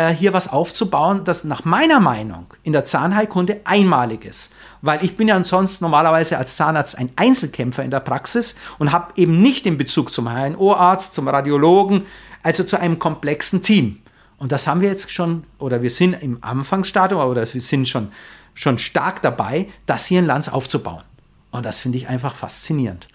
[0.00, 4.54] äh, hier was aufzubauen, das nach meiner Meinung in der Zahnheilkunde einmalig ist.
[4.80, 9.12] Weil ich bin ja ansonsten normalerweise als Zahnarzt ein Einzelkämpfer in der Praxis und habe
[9.16, 12.06] eben nicht den Bezug zum HNO-Arzt, zum Radiologen,
[12.42, 13.98] also zu einem komplexen Team.
[14.38, 18.10] Und das haben wir jetzt schon, oder wir sind im Anfangsstadium, oder wir sind schon,
[18.54, 21.02] schon stark dabei, das hier in Lanz aufzubauen.
[21.50, 23.06] Und das finde ich einfach faszinierend.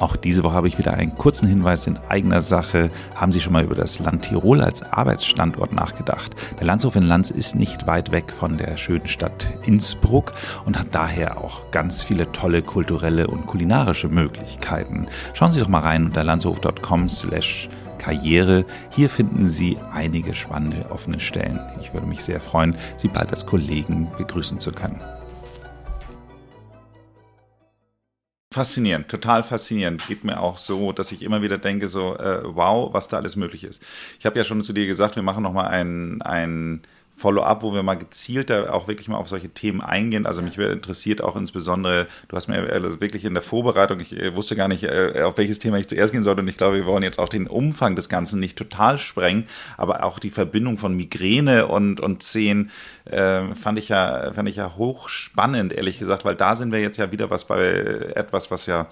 [0.00, 2.90] Auch diese Woche habe ich wieder einen kurzen Hinweis in eigener Sache.
[3.14, 6.34] Haben Sie schon mal über das Land Tirol als Arbeitsstandort nachgedacht?
[6.58, 10.32] Der Landshof in Lanz ist nicht weit weg von der schönen Stadt Innsbruck
[10.64, 15.06] und hat daher auch ganz viele tolle kulturelle und kulinarische Möglichkeiten.
[15.34, 18.64] Schauen Sie doch mal rein unter landshof.com slash Karriere.
[18.88, 21.60] Hier finden Sie einige spannende offene Stellen.
[21.78, 24.98] Ich würde mich sehr freuen, Sie bald als Kollegen begrüßen zu können.
[28.52, 30.04] Faszinierend, total faszinierend.
[30.08, 33.36] Geht mir auch so, dass ich immer wieder denke, so, äh, wow, was da alles
[33.36, 33.80] möglich ist.
[34.18, 36.82] Ich habe ja schon zu dir gesagt, wir machen nochmal ein, ein
[37.20, 40.26] Follow-up, wo wir mal gezielter auch wirklich mal auf solche Themen eingehen.
[40.26, 42.66] Also mich interessiert auch insbesondere, du hast mir
[43.00, 46.40] wirklich in der Vorbereitung, ich wusste gar nicht, auf welches Thema ich zuerst gehen sollte.
[46.40, 49.44] Und ich glaube, wir wollen jetzt auch den Umfang des Ganzen nicht total sprengen,
[49.76, 52.70] aber auch die Verbindung von Migräne und, und Zehen
[53.04, 56.96] äh, fand ich ja, fand ich ja hochspannend, ehrlich gesagt, weil da sind wir jetzt
[56.96, 57.60] ja wieder was bei
[58.14, 58.88] etwas, was ja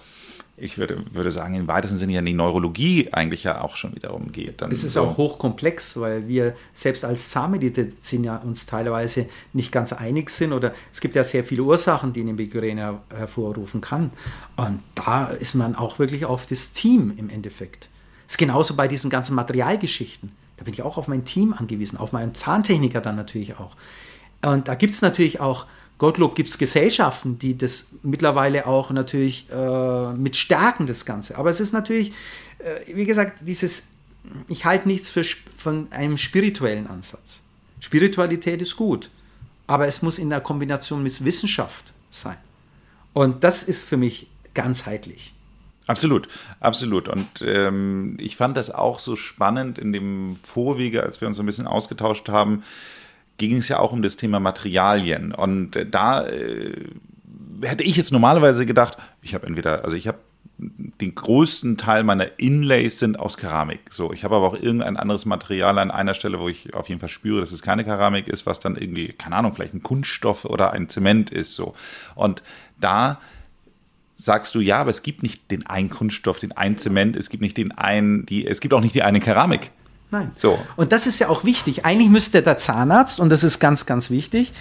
[0.61, 4.31] ich würde, würde sagen, im weitesten Sinne ja die Neurologie eigentlich ja auch schon wiederum
[4.31, 4.61] geht.
[4.61, 5.01] Dann es ist so.
[5.01, 10.73] auch hochkomplex, weil wir selbst als Zahnmedizin ja uns teilweise nicht ganz einig sind oder
[10.91, 14.11] es gibt ja sehr viele Ursachen, die eine Migräne hervorrufen kann.
[14.55, 17.89] Und da ist man auch wirklich auf das Team im Endeffekt.
[18.27, 20.31] Es ist genauso bei diesen ganzen Materialgeschichten.
[20.57, 23.75] Da bin ich auch auf mein Team angewiesen, auf meinen Zahntechniker dann natürlich auch.
[24.45, 25.65] Und da gibt es natürlich auch
[25.99, 31.37] Gottlob gibt es Gesellschaften, die das mittlerweile auch natürlich äh, mit stärken, das Ganze.
[31.37, 32.13] Aber es ist natürlich,
[32.59, 33.89] äh, wie gesagt, dieses
[34.47, 35.23] ich halte nichts für,
[35.57, 37.43] von einem spirituellen Ansatz.
[37.79, 39.09] Spiritualität ist gut,
[39.67, 42.37] aber es muss in der Kombination mit Wissenschaft sein.
[43.13, 45.33] Und das ist für mich ganzheitlich.
[45.87, 46.27] Absolut,
[46.59, 47.07] absolut.
[47.07, 51.43] Und ähm, ich fand das auch so spannend in dem Vorwege, als wir uns so
[51.43, 52.63] ein bisschen ausgetauscht haben,
[53.39, 55.31] ging es ja auch um das Thema Materialien.
[55.33, 56.75] Und da äh,
[57.63, 60.19] hätte ich jetzt normalerweise gedacht, ich habe entweder, also ich habe
[60.59, 63.79] den größten Teil meiner Inlays sind aus Keramik.
[63.89, 66.99] So, ich habe aber auch irgendein anderes Material an einer Stelle, wo ich auf jeden
[66.99, 70.43] Fall spüre, dass es keine Keramik ist, was dann irgendwie, keine Ahnung, vielleicht ein Kunststoff
[70.43, 71.55] oder ein Zement ist.
[71.55, 71.75] So.
[72.15, 72.43] Und
[72.79, 73.19] da
[74.15, 77.41] sagst du, ja, aber es gibt nicht den einen Kunststoff, den einen Zement, es gibt
[77.41, 79.71] nicht den einen, die, es gibt auch nicht die eine Keramik.
[80.11, 80.31] Nein.
[80.35, 80.59] So.
[80.75, 81.85] Und das ist ja auch wichtig.
[81.85, 84.53] Eigentlich müsste der Zahnarzt, und das ist ganz, ganz wichtig,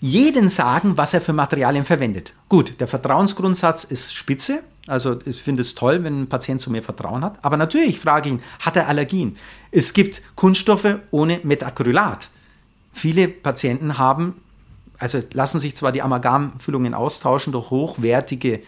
[0.00, 2.32] jeden sagen, was er für Materialien verwendet.
[2.48, 4.62] Gut, der Vertrauensgrundsatz ist spitze.
[4.86, 7.38] Also ich finde es toll, wenn ein Patient zu mir Vertrauen hat.
[7.42, 9.36] Aber natürlich frage ich ihn, hat er Allergien?
[9.70, 12.28] Es gibt Kunststoffe ohne Metacrylat.
[12.92, 14.40] Viele Patienten haben,
[14.98, 18.60] also lassen sich zwar die Amalgamfüllungen austauschen durch hochwertige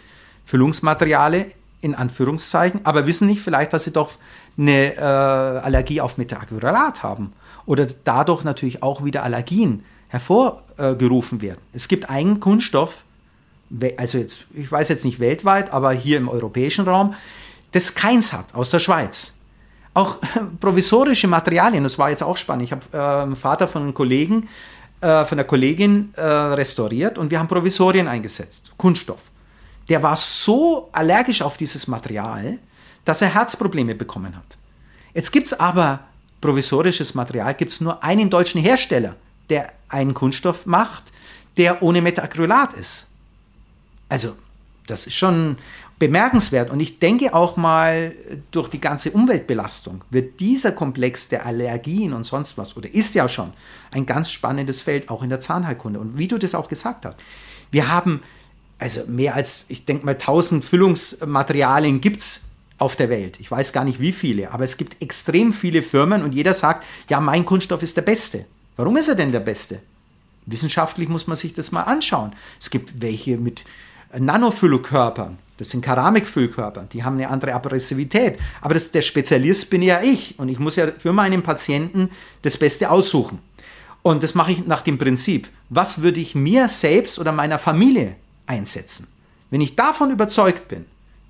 [0.45, 1.47] Füllungsmaterialien,
[1.83, 4.13] in Anführungszeichen, aber wissen nicht vielleicht, dass sie doch
[4.59, 7.33] eine äh, Allergie auf Metacrylat haben
[7.67, 11.61] oder dadurch natürlich auch wieder Allergien hervorgerufen werden.
[11.73, 13.05] Es gibt einen Kunststoff,
[13.97, 17.15] also jetzt, ich weiß jetzt nicht weltweit, aber hier im europäischen Raum,
[17.73, 19.39] das keins hat, aus der Schweiz.
[19.93, 20.19] Auch
[20.61, 22.65] provisorische Materialien, das war jetzt auch spannend.
[22.65, 24.49] Ich habe äh, Vater von einem Kollegen,
[25.01, 29.21] äh, von der Kollegin äh, restauriert und wir haben Provisorien eingesetzt, Kunststoff.
[29.89, 32.59] Der war so allergisch auf dieses Material,
[33.07, 34.59] dass er Herzprobleme bekommen hat.
[35.15, 36.01] Jetzt gibt es aber
[36.43, 39.17] provisorisches Material, gibt es nur einen deutschen Hersteller,
[39.49, 41.05] der einen Kunststoff macht,
[41.57, 43.07] der ohne Metacrylat ist.
[44.11, 44.37] Also,
[44.87, 45.57] das ist schon
[45.99, 46.71] bemerkenswert.
[46.71, 48.15] Und ich denke auch mal,
[48.51, 53.27] durch die ganze Umweltbelastung wird dieser Komplex der Allergien und sonst was, oder ist ja
[53.29, 53.55] schon,
[53.93, 55.99] ein ganz spannendes Feld, auch in der Zahnheilkunde.
[55.99, 57.19] Und wie du das auch gesagt hast,
[57.71, 58.23] wir haben
[58.79, 62.43] also mehr als, ich denke mal, 1000 Füllungsmaterialien gibt es
[62.79, 63.41] auf der Welt.
[63.41, 66.85] Ich weiß gar nicht wie viele, aber es gibt extrem viele Firmen und jeder sagt,
[67.09, 68.45] ja, mein Kunststoff ist der beste.
[68.77, 69.81] Warum ist er denn der beste?
[70.45, 72.35] Wissenschaftlich muss man sich das mal anschauen.
[72.61, 73.65] Es gibt welche mit
[74.17, 78.39] Nanofüllkörpern, das sind Keramikfüllkörper, die haben eine andere Abrasivität.
[78.61, 82.11] Aber das, der Spezialist bin ja ich und ich muss ja für meinen Patienten
[82.43, 83.41] das Beste aussuchen.
[84.03, 88.15] Und das mache ich nach dem Prinzip, was würde ich mir selbst oder meiner Familie
[88.47, 89.09] einsetzen?
[89.51, 90.85] Wenn ich davon überzeugt bin,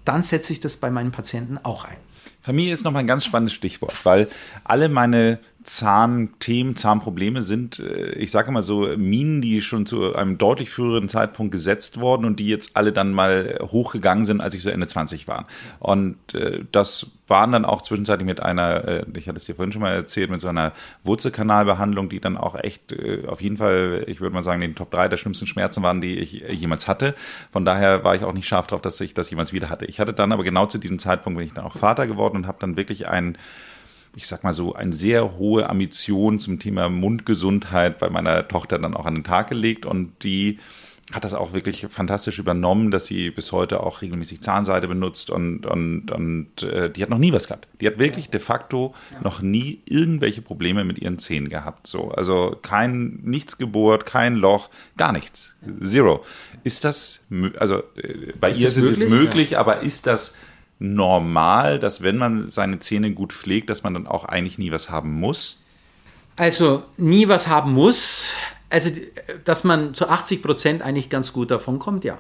[0.07, 1.97] dann setze ich das bei meinen Patienten auch ein.
[2.43, 4.29] Familie ist nochmal ein ganz spannendes Stichwort, weil
[4.65, 10.39] alle meine Zahnthemen, Zahnprobleme sind, äh, ich sage immer so, Minen, die schon zu einem
[10.39, 14.63] deutlich früheren Zeitpunkt gesetzt wurden und die jetzt alle dann mal hochgegangen sind, als ich
[14.63, 15.49] so Ende 20 war.
[15.81, 19.73] Und äh, das waren dann auch zwischenzeitlich mit einer, äh, ich hatte es dir vorhin
[19.73, 22.95] schon mal erzählt, mit so einer Wurzelkanalbehandlung, die dann auch echt
[23.27, 26.17] auf jeden Fall, ich würde mal sagen, den Top 3 der schlimmsten Schmerzen waren, die
[26.19, 27.15] ich jemals hatte.
[27.51, 29.87] Von daher war ich auch nicht scharf drauf, dass ich das jemals wieder hatte.
[29.87, 32.47] Ich hatte dann aber genau zu diesem Zeitpunkt bin ich dann auch Vater geworden und
[32.47, 33.37] habe dann wirklich einen
[34.17, 38.95] ich sag mal so, eine sehr hohe Ambition zum Thema Mundgesundheit bei meiner Tochter dann
[38.95, 40.59] auch an den Tag gelegt und die
[41.13, 45.65] hat das auch wirklich fantastisch übernommen, dass sie bis heute auch regelmäßig Zahnseide benutzt und,
[45.65, 47.69] und, und äh, die hat noch nie was gehabt.
[47.81, 51.87] Die hat wirklich de facto noch nie irgendwelche Probleme mit ihren Zähnen gehabt.
[51.87, 55.55] So, also kein, nichts gebohrt, kein Loch, gar nichts.
[55.81, 56.25] Zero.
[56.65, 57.25] Ist das,
[57.59, 59.61] also äh, bei ist ihr ist es jetzt möglich, ja.
[59.61, 60.35] aber ist das
[60.79, 64.91] normal, dass wenn man seine Zähne gut pflegt, dass man dann auch eigentlich nie was
[64.91, 65.59] haben muss?
[66.37, 68.33] Also nie was haben muss.
[68.69, 68.91] Also,
[69.45, 72.19] dass man zu 80 Prozent eigentlich ganz gut davon kommt, ja.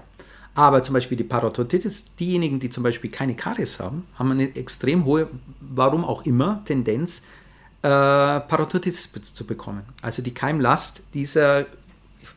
[0.54, 5.04] Aber zum Beispiel die Parodotitis, diejenigen, die zum Beispiel keine Karies haben, haben eine extrem
[5.04, 5.28] hohe,
[5.60, 7.26] warum auch immer, Tendenz,
[7.82, 9.82] äh, Parodotitis zu bekommen.
[10.00, 11.66] Also die Keimlast dieser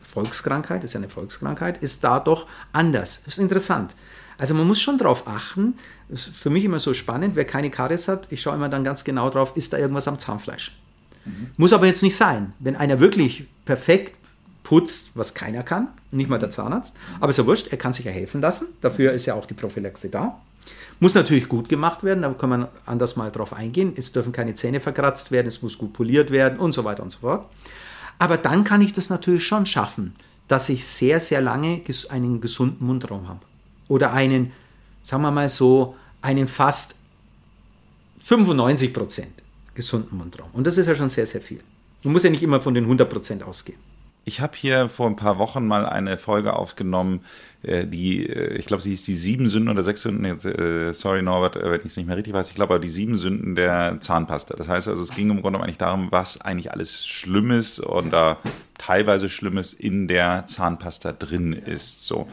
[0.01, 3.23] Volkskrankheit, ist ja eine Volkskrankheit, ist da doch anders.
[3.23, 3.93] Das ist interessant.
[4.38, 5.75] Also man muss schon darauf achten,
[6.10, 8.84] das ist für mich immer so spannend, wer keine Karies hat, ich schaue immer dann
[8.84, 10.78] ganz genau drauf, ist da irgendwas am Zahnfleisch.
[11.26, 11.48] Mhm.
[11.58, 12.54] Muss aber jetzt nicht sein.
[12.60, 14.15] Wenn einer wirklich perfekt
[14.63, 18.06] putzt, was keiner kann, nicht mal der Zahnarzt, aber ist ja wurscht, er kann sich
[18.06, 20.41] ja helfen lassen, dafür ist ja auch die Prophylaxe da.
[21.00, 23.93] Muss natürlich gut gemacht werden, da kann man anders mal drauf eingehen.
[23.95, 27.12] Es dürfen keine Zähne verkratzt werden, es muss gut poliert werden und so weiter und
[27.12, 27.45] so fort.
[28.17, 30.13] Aber dann kann ich das natürlich schon schaffen,
[30.50, 33.39] dass ich sehr, sehr lange einen gesunden Mundraum habe
[33.88, 34.51] oder einen,
[35.02, 36.95] sagen wir mal so, einen fast
[38.26, 39.26] 95%
[39.74, 40.50] gesunden Mundraum.
[40.54, 41.62] Und das ist ja schon sehr, sehr viel.
[42.04, 43.80] Man muss ja nicht immer von den 100% ausgehen.
[44.26, 47.22] Ich habe hier vor ein paar Wochen mal eine Folge aufgenommen,
[47.64, 51.22] äh, die, äh, ich glaube, sie hieß die sieben Sünden oder sechs Sünden, äh, sorry
[51.22, 53.97] Norbert, wenn ich es nicht mehr richtig weiß, ich glaube aber die sieben Sünden der
[54.02, 54.56] Zahnpasta.
[54.56, 58.38] Das heißt also, es ging im Grunde eigentlich darum, was eigentlich alles Schlimmes oder
[58.78, 62.04] teilweise Schlimmes in der Zahnpasta drin ist.
[62.04, 62.28] So.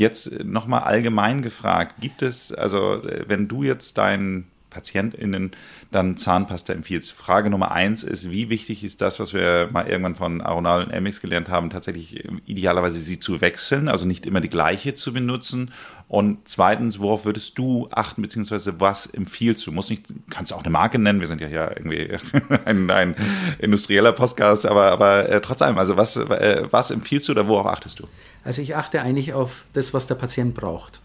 [0.00, 5.50] Jetzt nochmal allgemein gefragt, gibt es, also wenn du jetzt deinen PatientInnen
[5.90, 7.12] dann Zahnpasta empfiehlst.
[7.12, 10.90] Frage Nummer eins ist, wie wichtig ist das, was wir mal irgendwann von Aronal und
[10.90, 15.72] Elmix gelernt haben, tatsächlich idealerweise sie zu wechseln, also nicht immer die gleiche zu benutzen?
[16.08, 19.72] Und zweitens, worauf würdest du achten, beziehungsweise was empfiehlst du?
[19.72, 22.16] Muss nicht, kannst auch eine Marke nennen, wir sind ja hier irgendwie
[22.64, 23.16] ein, ein
[23.58, 27.66] industrieller Podcast, aber, aber äh, trotz allem, also was, äh, was empfiehlst du oder worauf
[27.66, 28.08] achtest du?
[28.44, 31.00] Also ich achte eigentlich auf das, was der Patient braucht.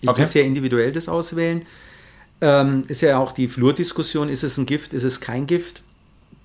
[0.00, 0.20] Ich okay.
[0.20, 1.66] will sehr individuell das auswählen.
[2.40, 5.82] Ähm, ist ja auch die Flurdiskussion, ist es ein Gift, ist es kein Gift?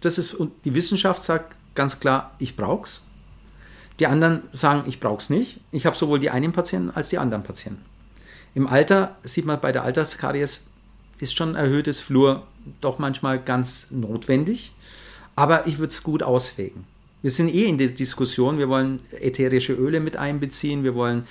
[0.01, 3.01] Das ist, und die Wissenschaft sagt ganz klar, ich brauche es.
[3.99, 5.59] Die anderen sagen, ich brauche es nicht.
[5.71, 7.85] Ich habe sowohl die einen Patienten als die anderen Patienten.
[8.55, 10.67] Im Alter sieht man bei der Alterskaries
[11.19, 12.45] ist schon erhöhtes Flur
[12.81, 14.73] doch manchmal ganz notwendig,
[15.35, 16.85] aber ich würde es gut auswägen.
[17.23, 21.23] Wir sind eh in der Diskussion, wir wollen ätherische Öle mit einbeziehen, wir wollen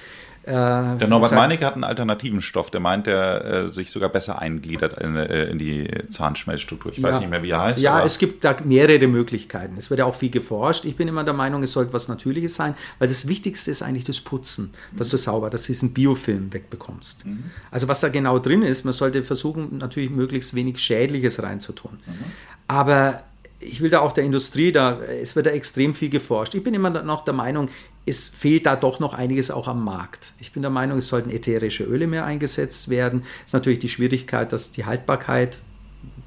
[0.45, 4.41] äh, der Norbert Meinecke hat einen alternativen Stoff, der meint, der äh, sich sogar besser
[4.41, 6.91] eingliedert in, äh, in die Zahnschmelzstruktur.
[6.91, 7.05] Ich ja.
[7.05, 7.81] weiß nicht mehr, wie er heißt.
[7.81, 9.77] Ja, es gibt da mehrere Möglichkeiten.
[9.77, 10.85] Es wird ja auch viel geforscht.
[10.85, 14.05] Ich bin immer der Meinung, es sollte was Natürliches sein, weil das Wichtigste ist eigentlich
[14.05, 17.25] das Putzen, dass du sauber, dass du diesen Biofilm wegbekommst.
[17.25, 17.45] Mhm.
[17.71, 22.01] Also was da genau drin ist, man sollte versuchen, natürlich möglichst wenig Schädliches reinzutun.
[22.05, 22.25] Mhm.
[22.67, 23.23] Aber
[23.63, 26.55] ich will da auch der Industrie, da, es wird da extrem viel geforscht.
[26.55, 27.69] Ich bin immer noch der Meinung,
[28.05, 30.33] es fehlt da doch noch einiges auch am Markt.
[30.41, 33.23] Ich bin der Meinung, es sollten ätherische Öle mehr eingesetzt werden.
[33.41, 35.59] Es ist natürlich die Schwierigkeit, dass die Haltbarkeit,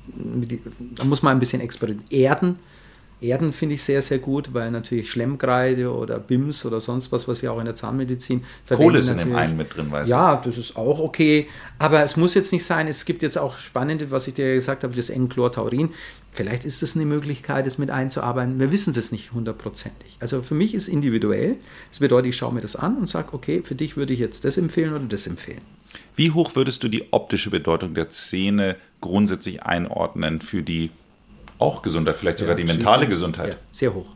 [0.07, 2.21] da muss man ein bisschen experimentieren.
[2.23, 2.59] Erden,
[3.21, 7.41] Erden finde ich sehr, sehr gut, weil natürlich Schlemmkreide oder BIMS oder sonst was, was
[7.41, 8.89] wir auch in der Zahnmedizin verwenden.
[8.89, 10.11] Kohle ist in dem einen mit drin, weißt du?
[10.11, 11.47] Ja, das ist auch okay.
[11.79, 12.87] Aber es muss jetzt nicht sein.
[12.87, 15.89] Es gibt jetzt auch spannende, was ich dir gesagt habe, das N-Chlortaurin.
[16.33, 18.59] Vielleicht ist das eine Möglichkeit, es mit einzuarbeiten.
[18.59, 20.17] Wir wissen es nicht hundertprozentig.
[20.19, 21.55] Also für mich ist individuell.
[21.89, 24.43] Das bedeutet, ich schaue mir das an und sage, okay, für dich würde ich jetzt
[24.43, 25.61] das empfehlen oder das empfehlen.
[26.17, 30.91] Wie hoch würdest du die optische Bedeutung der Zähne grundsätzlich einordnen für die
[31.59, 33.49] auch Gesundheit, vielleicht sogar ja, die mentale Psyche, Gesundheit.
[33.53, 34.07] Ja, sehr hoch.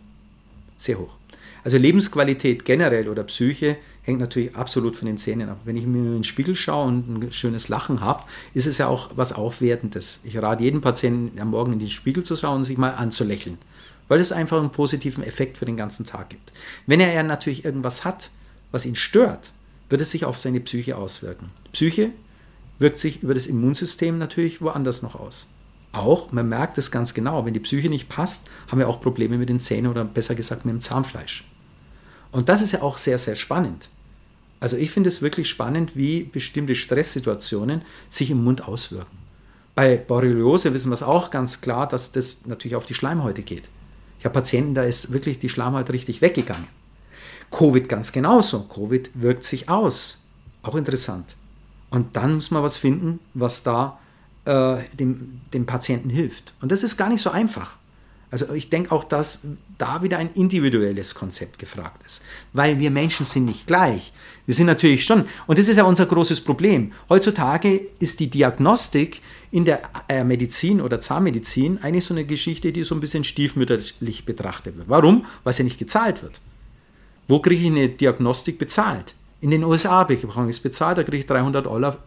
[0.77, 1.13] Sehr hoch.
[1.63, 5.59] Also Lebensqualität generell oder Psyche hängt natürlich absolut von den Zähnen ab.
[5.65, 8.23] Wenn ich mir in den Spiegel schaue und ein schönes Lachen habe,
[8.53, 10.21] ist es ja auch was Aufwertendes.
[10.23, 13.57] Ich rate jedem Patienten am Morgen in den Spiegel zu schauen und sich mal anzulächeln,
[14.07, 16.53] weil es einfach einen positiven Effekt für den ganzen Tag gibt.
[16.87, 18.29] Wenn er ja natürlich irgendwas hat,
[18.71, 19.51] was ihn stört,
[19.89, 21.49] wird es sich auf seine Psyche auswirken.
[21.73, 22.11] Psyche
[22.79, 25.49] wirkt sich über das Immunsystem natürlich woanders noch aus
[25.91, 29.37] auch, man merkt es ganz genau, wenn die Psyche nicht passt, haben wir auch Probleme
[29.37, 31.45] mit den Zähnen oder besser gesagt mit dem Zahnfleisch.
[32.31, 33.89] Und das ist ja auch sehr, sehr spannend.
[34.59, 39.17] Also ich finde es wirklich spannend, wie bestimmte Stresssituationen sich im Mund auswirken.
[39.73, 43.69] Bei Borreliose wissen wir es auch ganz klar, dass das natürlich auf die Schleimhäute geht.
[44.19, 46.67] Ich habe Patienten, da ist wirklich die Schleimhaut richtig weggegangen.
[47.51, 48.63] Covid ganz genauso.
[48.63, 50.21] Covid wirkt sich aus.
[50.61, 51.35] Auch interessant.
[51.89, 53.97] Und dann muss man was finden, was da
[54.45, 56.53] äh, dem, dem Patienten hilft.
[56.61, 57.77] Und das ist gar nicht so einfach.
[58.31, 59.39] Also ich denke auch, dass
[59.77, 62.21] da wieder ein individuelles Konzept gefragt ist,
[62.53, 64.13] weil wir Menschen sind nicht gleich.
[64.45, 66.91] Wir sind natürlich schon, und das ist ja unser großes Problem.
[67.09, 69.21] Heutzutage ist die Diagnostik
[69.51, 74.25] in der äh, Medizin oder Zahnmedizin eigentlich so eine Geschichte, die so ein bisschen stiefmütterlich
[74.25, 74.89] betrachtet wird.
[74.89, 75.25] Warum?
[75.43, 76.39] Weil sie nicht gezahlt wird.
[77.27, 79.15] Wo kriege ich eine Diagnostik bezahlt?
[79.41, 81.97] In den USA bekomme ich es bezahlt, da kriege ich 300 Dollar,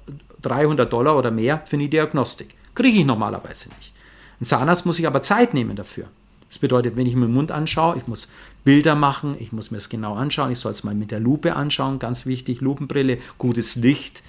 [0.43, 2.55] 300 Dollar oder mehr für eine Diagnostik.
[2.74, 3.93] Kriege ich normalerweise nicht.
[4.40, 6.09] Ein Zahnarzt muss sich aber Zeit nehmen dafür.
[6.49, 8.30] Das bedeutet, wenn ich mir den Mund anschaue, ich muss
[8.64, 11.57] Bilder machen, ich muss mir es genau anschauen, ich soll es mal mit der Lupe
[11.57, 14.22] anschauen, ganz wichtig, Lupenbrille, gutes Licht,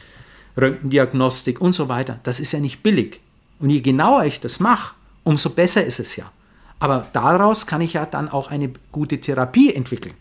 [0.55, 2.19] Röntgendiagnostik und so weiter.
[2.23, 3.19] Das ist ja nicht billig.
[3.59, 4.93] Und je genauer ich das mache,
[5.23, 6.31] umso besser ist es ja.
[6.79, 10.15] Aber daraus kann ich ja dann auch eine gute Therapie entwickeln.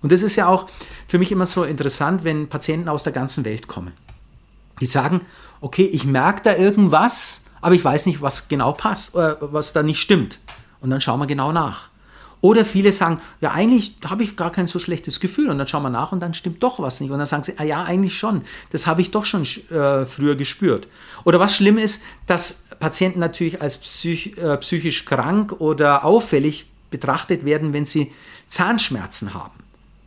[0.00, 0.66] Und das ist ja auch
[1.08, 3.92] für mich immer so interessant, wenn Patienten aus der ganzen Welt kommen.
[4.84, 5.22] Die sagen,
[5.62, 9.82] okay, ich merke da irgendwas, aber ich weiß nicht, was genau passt, oder was da
[9.82, 10.38] nicht stimmt.
[10.82, 11.88] Und dann schauen wir genau nach.
[12.42, 15.48] Oder viele sagen, ja, eigentlich habe ich gar kein so schlechtes Gefühl.
[15.48, 17.10] Und dann schauen wir nach und dann stimmt doch was nicht.
[17.10, 18.42] Und dann sagen sie, ah ja, eigentlich schon.
[18.72, 20.86] Das habe ich doch schon äh, früher gespürt.
[21.24, 27.46] Oder was schlimm ist, dass Patienten natürlich als psych, äh, psychisch krank oder auffällig betrachtet
[27.46, 28.12] werden, wenn sie
[28.48, 29.54] Zahnschmerzen haben.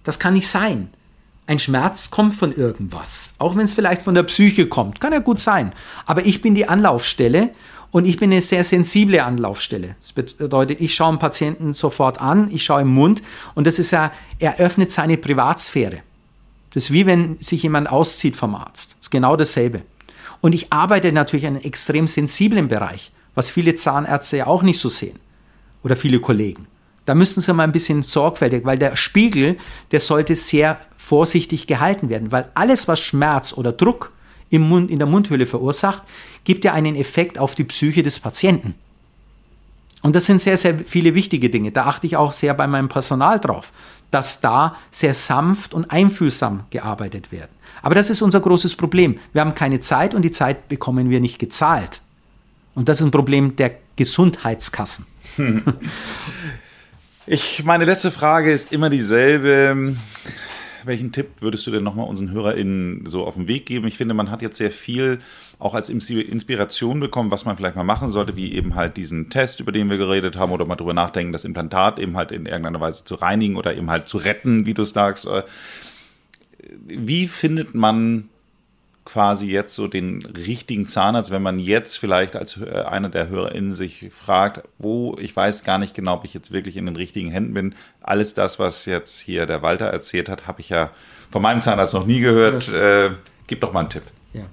[0.04, 0.94] Das kann nicht sein.
[1.48, 5.20] Ein Schmerz kommt von irgendwas, auch wenn es vielleicht von der Psyche kommt, kann ja
[5.20, 5.72] gut sein.
[6.06, 7.52] Aber ich bin die Anlaufstelle
[7.92, 9.96] und ich bin eine sehr sensible Anlaufstelle.
[10.02, 13.24] Das bedeutet, ich schaue einen Patienten sofort an, ich schaue im Mund
[13.56, 16.02] und das ist ja, er öffnet seine Privatsphäre.
[16.74, 18.92] Das ist wie wenn sich jemand auszieht vom Arzt.
[18.92, 19.84] Das ist genau dasselbe.
[20.42, 24.80] Und ich arbeite natürlich in einem extrem sensiblen Bereich, was viele Zahnärzte ja auch nicht
[24.80, 25.20] so sehen.
[25.82, 26.68] Oder viele Kollegen.
[27.08, 29.58] Da müssen Sie mal ein bisschen sorgfältig, weil der Spiegel,
[29.92, 34.12] der sollte sehr vorsichtig gehalten werden, weil alles, was Schmerz oder Druck
[34.50, 36.04] im Mund, in der Mundhöhle verursacht,
[36.44, 38.76] gibt ja einen Effekt auf die Psyche des Patienten.
[40.02, 41.72] Und das sind sehr, sehr viele wichtige Dinge.
[41.72, 43.72] Da achte ich auch sehr bei meinem Personal drauf,
[44.12, 47.48] dass da sehr sanft und einfühlsam gearbeitet wird.
[47.84, 49.18] Aber das ist unser großes Problem.
[49.32, 52.02] Wir haben keine Zeit und die Zeit bekommen wir nicht gezahlt.
[52.76, 55.06] Und das ist ein Problem der Gesundheitskassen.
[57.30, 59.98] Ich, meine letzte Frage ist immer dieselbe.
[60.86, 63.86] Welchen Tipp würdest du denn nochmal unseren HörerInnen so auf den Weg geben?
[63.86, 65.20] Ich finde, man hat jetzt sehr viel
[65.60, 69.60] auch als Inspiration bekommen, was man vielleicht mal machen sollte, wie eben halt diesen Test,
[69.60, 72.80] über den wir geredet haben, oder mal drüber nachdenken, das Implantat eben halt in irgendeiner
[72.80, 75.28] Weise zu reinigen oder eben halt zu retten, wie du es sagst.
[76.86, 78.30] Wie findet man
[79.08, 83.74] quasi jetzt so den richtigen Zahnarzt, wenn man jetzt vielleicht als äh, einer der HörerInnen
[83.74, 87.32] sich fragt, wo, ich weiß gar nicht genau, ob ich jetzt wirklich in den richtigen
[87.32, 87.76] Händen bin.
[88.02, 90.92] Alles das, was jetzt hier der Walter erzählt hat, habe ich ja
[91.32, 92.68] von meinem Zahnarzt noch nie gehört.
[92.68, 93.12] Äh,
[93.48, 94.04] gib doch mal einen Tipp.
[94.34, 94.44] Ja.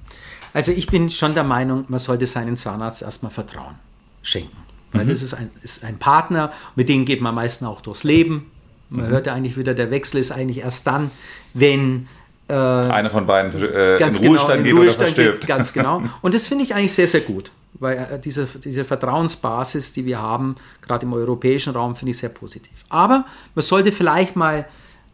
[0.52, 3.74] Also ich bin schon der Meinung, man sollte seinen Zahnarzt erstmal Vertrauen
[4.22, 4.56] schenken.
[4.92, 5.08] Weil mhm.
[5.08, 8.52] das ist ein, ist ein Partner, mit dem geht man am meisten auch durchs Leben.
[8.88, 9.10] Man mhm.
[9.10, 11.10] hört ja eigentlich wieder, der Wechsel ist eigentlich erst dann,
[11.54, 12.06] wenn
[12.48, 15.40] äh, Einer von beiden äh, in genau, Ruhestand in geht Ruhestand oder verstirbt.
[15.40, 16.02] Geht, ganz genau.
[16.22, 20.20] Und das finde ich eigentlich sehr, sehr gut, weil äh, diese, diese Vertrauensbasis, die wir
[20.20, 22.84] haben, gerade im europäischen Raum, finde ich sehr positiv.
[22.88, 23.24] Aber
[23.54, 24.66] man sollte vielleicht mal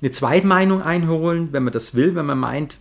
[0.03, 2.79] eine Zweitmeinung einholen, wenn man das will, wenn man meint,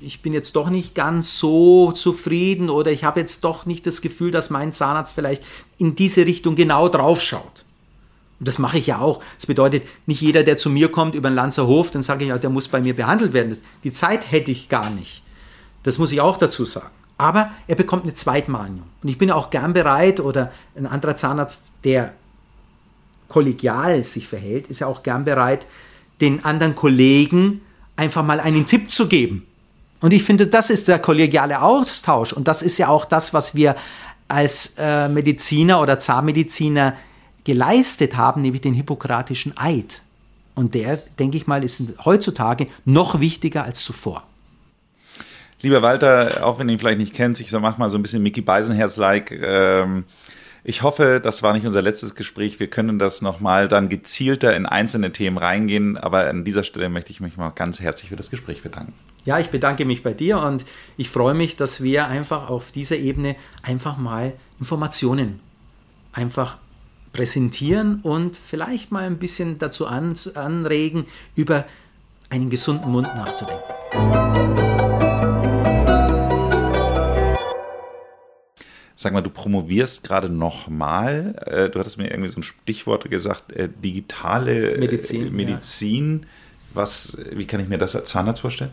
[0.00, 4.00] ich bin jetzt doch nicht ganz so zufrieden oder ich habe jetzt doch nicht das
[4.00, 5.44] Gefühl, dass mein Zahnarzt vielleicht
[5.78, 7.64] in diese Richtung genau drauf schaut.
[8.42, 9.22] Und das mache ich ja auch.
[9.36, 12.30] Das bedeutet, nicht jeder, der zu mir kommt über den Lanzer Hof, dann sage ich,
[12.30, 13.56] ja, der muss bei mir behandelt werden.
[13.84, 15.22] Die Zeit hätte ich gar nicht.
[15.84, 16.90] Das muss ich auch dazu sagen.
[17.18, 18.82] Aber er bekommt eine Zweitmahnung.
[19.00, 22.14] Und ich bin auch gern bereit, oder ein anderer Zahnarzt, der
[23.28, 25.64] kollegial sich verhält, ist ja auch gern bereit,
[26.20, 27.60] den anderen Kollegen
[27.94, 29.46] einfach mal einen Tipp zu geben.
[30.00, 32.32] Und ich finde, das ist der kollegiale Austausch.
[32.32, 33.76] Und das ist ja auch das, was wir
[34.26, 36.94] als äh, Mediziner oder Zahnmediziner
[37.44, 40.02] geleistet haben, nämlich den hippokratischen Eid.
[40.54, 44.24] Und der, denke ich mal, ist heutzutage noch wichtiger als zuvor.
[45.62, 48.02] Lieber Walter, auch wenn du ihn vielleicht nicht kennst, ich so mach mal so ein
[48.02, 49.30] bisschen Mickey Beisenherz-like.
[49.30, 50.04] Ähm,
[50.64, 52.60] ich hoffe, das war nicht unser letztes Gespräch.
[52.60, 55.96] Wir können das nochmal dann gezielter in einzelne Themen reingehen.
[55.96, 58.92] Aber an dieser Stelle möchte ich mich mal ganz herzlich für das Gespräch bedanken.
[59.24, 60.64] Ja, ich bedanke mich bei dir und
[60.96, 65.40] ich freue mich, dass wir einfach auf dieser Ebene einfach mal Informationen
[66.12, 66.58] einfach
[67.12, 71.06] präsentieren und vielleicht mal ein bisschen dazu an, anregen,
[71.36, 71.66] über
[72.30, 73.62] einen gesunden Mund nachzudenken.
[78.94, 81.34] Sag mal, du promovierst gerade nochmal.
[81.46, 85.34] Äh, du hattest mir irgendwie so ein Stichwort gesagt, äh, digitale Medizin.
[85.34, 86.20] Medizin.
[86.22, 86.28] Ja.
[86.74, 88.72] Was, wie kann ich mir das als Zahnarzt vorstellen?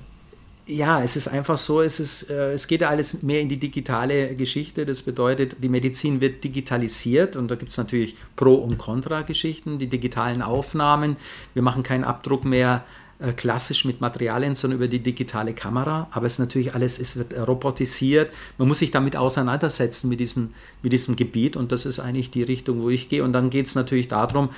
[0.70, 3.58] Ja, es ist einfach so, es, ist, äh, es geht ja alles mehr in die
[3.58, 4.86] digitale Geschichte.
[4.86, 9.88] Das bedeutet, die Medizin wird digitalisiert und da gibt es natürlich Pro- und Contra-Geschichten, die
[9.88, 11.18] digitalen Aufnahmen.
[11.54, 12.86] Wir machen keinen Abdruck mehr
[13.18, 16.08] äh, klassisch mit Materialien, sondern über die digitale Kamera.
[16.12, 18.32] Aber es ist natürlich alles, es wird robotisiert.
[18.60, 20.54] Man muss sich damit auseinandersetzen mit diesem,
[20.84, 23.24] mit diesem Gebiet und das ist eigentlich die Richtung, wo ich gehe.
[23.24, 24.50] Und dann geht es natürlich darum,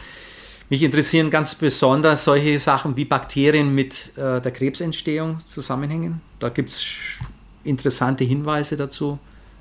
[0.72, 6.22] mich interessieren ganz besonders solche Sachen wie Bakterien mit äh, der Krebsentstehung zusammenhängen.
[6.40, 6.98] Da gibt es
[7.66, 9.20] interessante Hinweise dazu.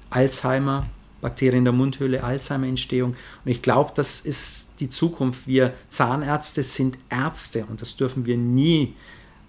[0.08, 0.86] Alzheimer,
[1.20, 3.16] Bakterien der Mundhöhle, Alzheimer-Entstehung.
[3.44, 5.48] Und ich glaube, das ist die Zukunft.
[5.48, 8.94] Wir Zahnärzte sind Ärzte und das dürfen wir nie,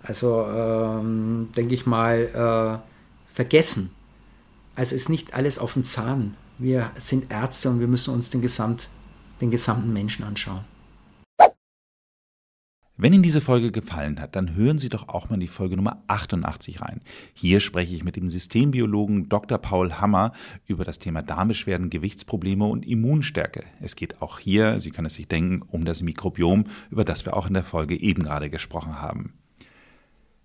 [0.02, 3.92] also ähm, denke ich mal, äh, vergessen.
[4.76, 6.36] Also ist nicht alles auf dem Zahn.
[6.58, 8.88] Wir sind Ärzte und wir müssen uns den, Gesamt,
[9.42, 10.71] den gesamten Menschen anschauen.
[12.98, 16.04] Wenn Ihnen diese Folge gefallen hat, dann hören Sie doch auch mal die Folge Nummer
[16.08, 17.02] 88 rein.
[17.34, 19.58] Hier spreche ich mit dem Systembiologen Dr.
[19.58, 20.34] Paul Hammer
[20.68, 23.64] über das Thema Darmbeschwerden, Gewichtsprobleme und Immunstärke.
[23.80, 27.36] Es geht auch hier, Sie können es sich denken, um das Mikrobiom, über das wir
[27.36, 29.34] auch in der Folge eben gerade gesprochen haben.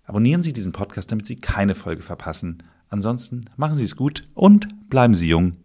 [0.05, 2.63] Abonnieren Sie diesen Podcast, damit Sie keine Folge verpassen.
[2.89, 5.57] Ansonsten machen Sie es gut und bleiben Sie jung.